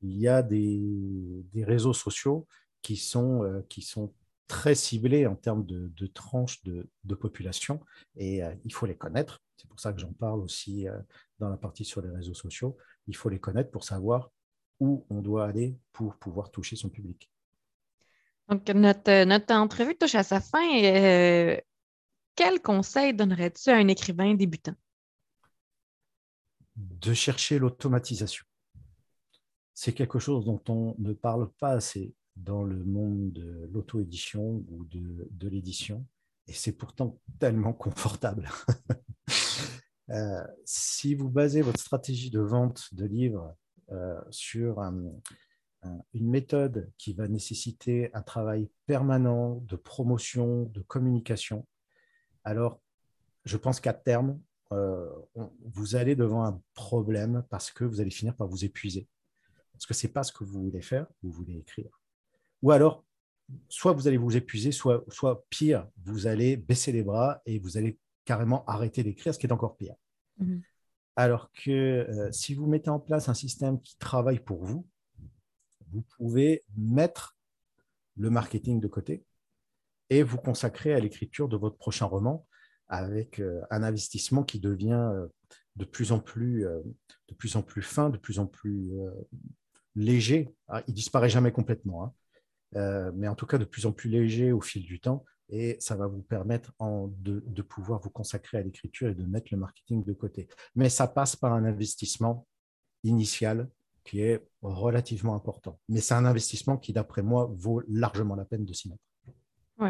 [0.01, 2.47] Il y a des, des réseaux sociaux
[2.81, 4.13] qui sont, euh, qui sont
[4.47, 7.81] très ciblés en termes de, de tranches de, de, population
[8.15, 9.41] et euh, il faut les connaître.
[9.57, 10.86] C'est pour ça que j'en parle aussi
[11.39, 12.77] dans la partie sur les réseaux sociaux.
[13.07, 14.31] Il faut les connaître pour savoir
[14.79, 17.31] où on doit aller pour pouvoir toucher son public.
[18.49, 20.83] Donc, notre, notre entrevue touche à sa fin.
[20.83, 21.57] Euh,
[22.35, 24.75] quel conseil donnerais-tu à un écrivain débutant?
[26.75, 28.45] De chercher l'automatisation.
[29.73, 34.85] C'est quelque chose dont on ne parle pas assez dans le monde de l'auto-édition ou
[34.85, 36.05] de, l'édition,
[36.47, 38.49] et c'est pourtant tellement confortable.
[40.65, 43.55] Si vous basez votre stratégie de vente de livres
[43.91, 45.11] euh, sur un,
[46.13, 51.67] une méthode qui va nécessiter un travail permanent de promotion, de communication,
[52.43, 52.81] alors
[53.45, 54.39] je pense qu'à terme,
[54.71, 55.09] euh,
[55.63, 59.07] vous allez devant un problème parce que vous allez finir par vous épuiser.
[59.71, 62.01] Parce que ce n'est pas ce que vous voulez faire, vous voulez écrire.
[62.61, 63.05] Ou alors,
[63.69, 67.77] soit vous allez vous épuiser, soit, soit pire, vous allez baisser les bras et vous
[67.77, 69.95] allez carrément arrêter d'écrire, ce qui est encore pire.
[70.39, 70.61] Mhm.
[71.15, 74.86] Alors que euh, si vous mettez en place un système qui travaille pour vous,
[75.91, 77.38] vous pouvez mettre
[78.17, 79.23] le marketing de côté
[80.09, 82.45] et vous consacrer à l'écriture de votre prochain roman
[82.88, 85.28] avec euh, un investissement qui devient euh,
[85.78, 88.93] de plus en plus, de plus, en plus fin, de plus en plus
[89.93, 90.55] léger.
[90.69, 92.15] Ah, il disparaît jamais complètement,
[92.73, 93.11] hein.
[93.13, 95.26] mais en tout cas de plus en plus léger au fil du temps.
[95.49, 99.57] Et ça va vous permettre de, pouvoir vous consacrer à l'écriture et de mettre le
[99.57, 100.47] marketing de côté.
[100.75, 102.47] Mais ça passe par un investissement
[103.03, 103.69] initial
[104.03, 105.79] qui est relativement important.
[105.89, 109.01] Mais c'est un investissement qui, d'après moi, vaut largement la peine de s'y mettre.
[109.77, 109.89] Oui.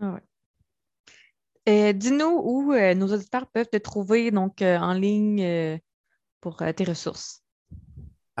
[0.00, 0.20] Ah ouais.
[1.92, 5.78] Dis-nous où euh, nos auditeurs peuvent te trouver donc, euh, en ligne euh,
[6.40, 7.42] pour tes ressources.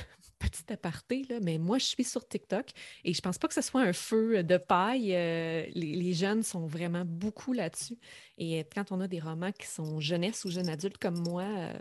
[0.50, 2.72] petit aparté, là, mais moi, je suis sur TikTok
[3.04, 5.16] et je pense pas que ce soit un feu de paille.
[5.16, 7.98] Euh, les, jeunes sont vraiment beaucoup là-dessus.
[8.38, 11.44] Et euh, quand on a des romans qui sont jeunesse ou jeunes adultes comme moi,
[11.44, 11.74] euh,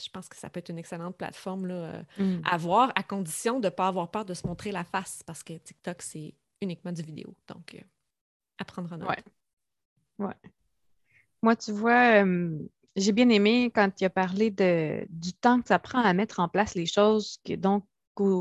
[0.00, 2.40] je pense que ça peut être une excellente plateforme là, mm.
[2.44, 5.42] à voir, à condition de ne pas avoir peur de se montrer la face, parce
[5.42, 7.34] que TikTok, c'est uniquement du vidéo.
[7.48, 7.82] Donc,
[8.58, 9.08] apprendre en note.
[9.08, 10.26] Ouais.
[10.26, 10.50] ouais.
[11.42, 12.24] Moi, tu vois,
[12.96, 16.40] j'ai bien aimé quand tu as parlé de, du temps que ça prend à mettre
[16.40, 17.40] en place les choses.
[17.46, 17.84] donc,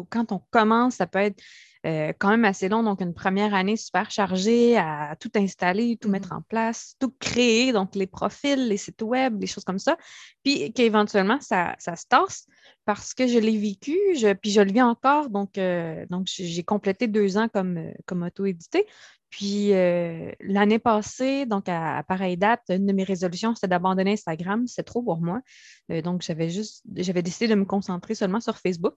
[0.09, 1.41] quand on commence, ça peut être
[1.86, 2.84] euh, quand même assez long.
[2.84, 6.38] Donc, une première année super chargée à tout installer, tout mettre mm-hmm.
[6.38, 9.97] en place, tout créer, donc les profils, les sites web, les choses comme ça.
[10.43, 12.47] Puis qu'éventuellement, ça, ça se tasse
[12.84, 13.97] parce que je l'ai vécu,
[14.41, 15.30] puis je le vis encore.
[15.30, 18.86] Donc, euh, donc j'ai complété deux ans comme, euh, comme auto-édité.
[19.30, 19.69] Puis
[20.39, 24.65] l'année passée, donc à, pareille date, une de mes résolutions, c'était d'abandonner Instagram.
[24.65, 25.41] C'est trop pour moi.
[26.03, 28.95] donc, j'avais juste, j'avais décidé de me concentrer seulement sur Facebook.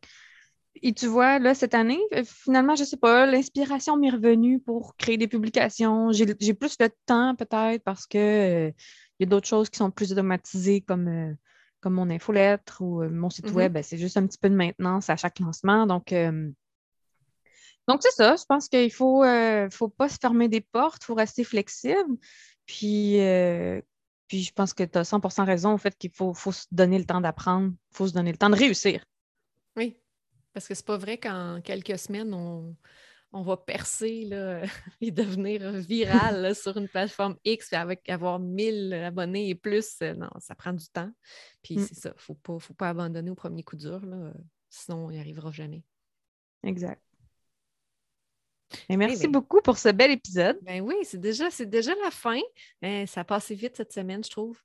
[0.81, 4.59] Et tu vois, là, cette année, euh, finalement, je ne sais pas, l'inspiration m'est revenue
[4.59, 6.13] pour créer des publications.
[6.13, 8.71] J'ai plus de temps peut-être parce qu'il euh,
[9.21, 11.35] y a d'autres choses qui sont plus automatisées comme, euh,
[11.81, 13.55] comme mon infolettre ou mon site mm-hmm.
[13.55, 13.73] web.
[13.75, 15.87] Ben, c'est juste un petit peu de maintenance à chaque lancement.
[15.87, 16.15] Donc,
[17.87, 18.37] donc c'est ça.
[18.37, 19.25] Je pense qu'il ne faut,
[19.71, 22.17] faut pas se fermer des portes, il faut rester flexible.
[22.65, 23.19] Puis,
[24.27, 26.99] puis je pense que tu as 100% raison au fait qu'il faut, faut se donner
[26.99, 29.05] le temps d'apprendre, il faut se donner le temps de réussir.
[29.77, 29.97] Oui,
[30.53, 34.63] parce que c'est pas vrai qu'en quelques semaines, on, va percer là,
[35.01, 39.97] et devenir viral sur une plateforme X avec avoir 1000 abonnés et plus.
[40.03, 41.11] Euh, non, ça prend du temps.
[41.63, 41.83] Puis mm.
[41.83, 44.33] c'est ça, il ne faut pas, abandonner au premier coup dur, là,
[44.69, 45.85] sinon on n'y arrivera jamais.
[46.63, 47.03] Exact
[48.91, 50.59] merci beaucoup pour ce bel épisode.
[50.63, 52.41] Ben oui, c'est déjà, déjà la fin.
[52.81, 54.59] Ben, ça a passé vite cette semaine, je trouve.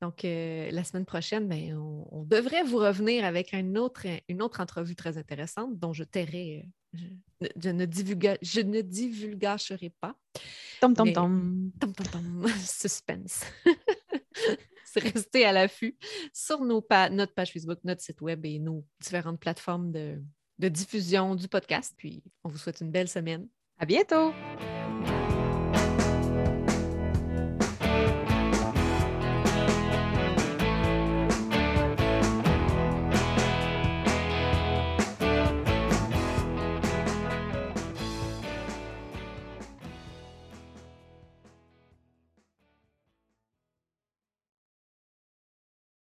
[0.00, 4.60] Donc, euh, la semaine prochaine, ben, on, devrait vous revenir avec une autre, une autre
[4.60, 6.68] entrevue très intéressante dont je tairai.
[6.92, 7.86] Je, ne,
[8.42, 10.16] je ne divulgacherai pas.
[10.80, 11.72] Tom, tom, tom.
[11.80, 12.46] Tom, tom, tom.
[12.64, 13.44] Suspense.
[14.84, 15.96] c'est rester à l'affût
[16.32, 20.22] sur nos notre page Facebook, notre site web et nos différentes plateformes de,
[20.58, 21.94] de diffusion du podcast.
[21.96, 23.48] Puis on vous souhaite une belle semaine.
[23.78, 24.32] À bientôt!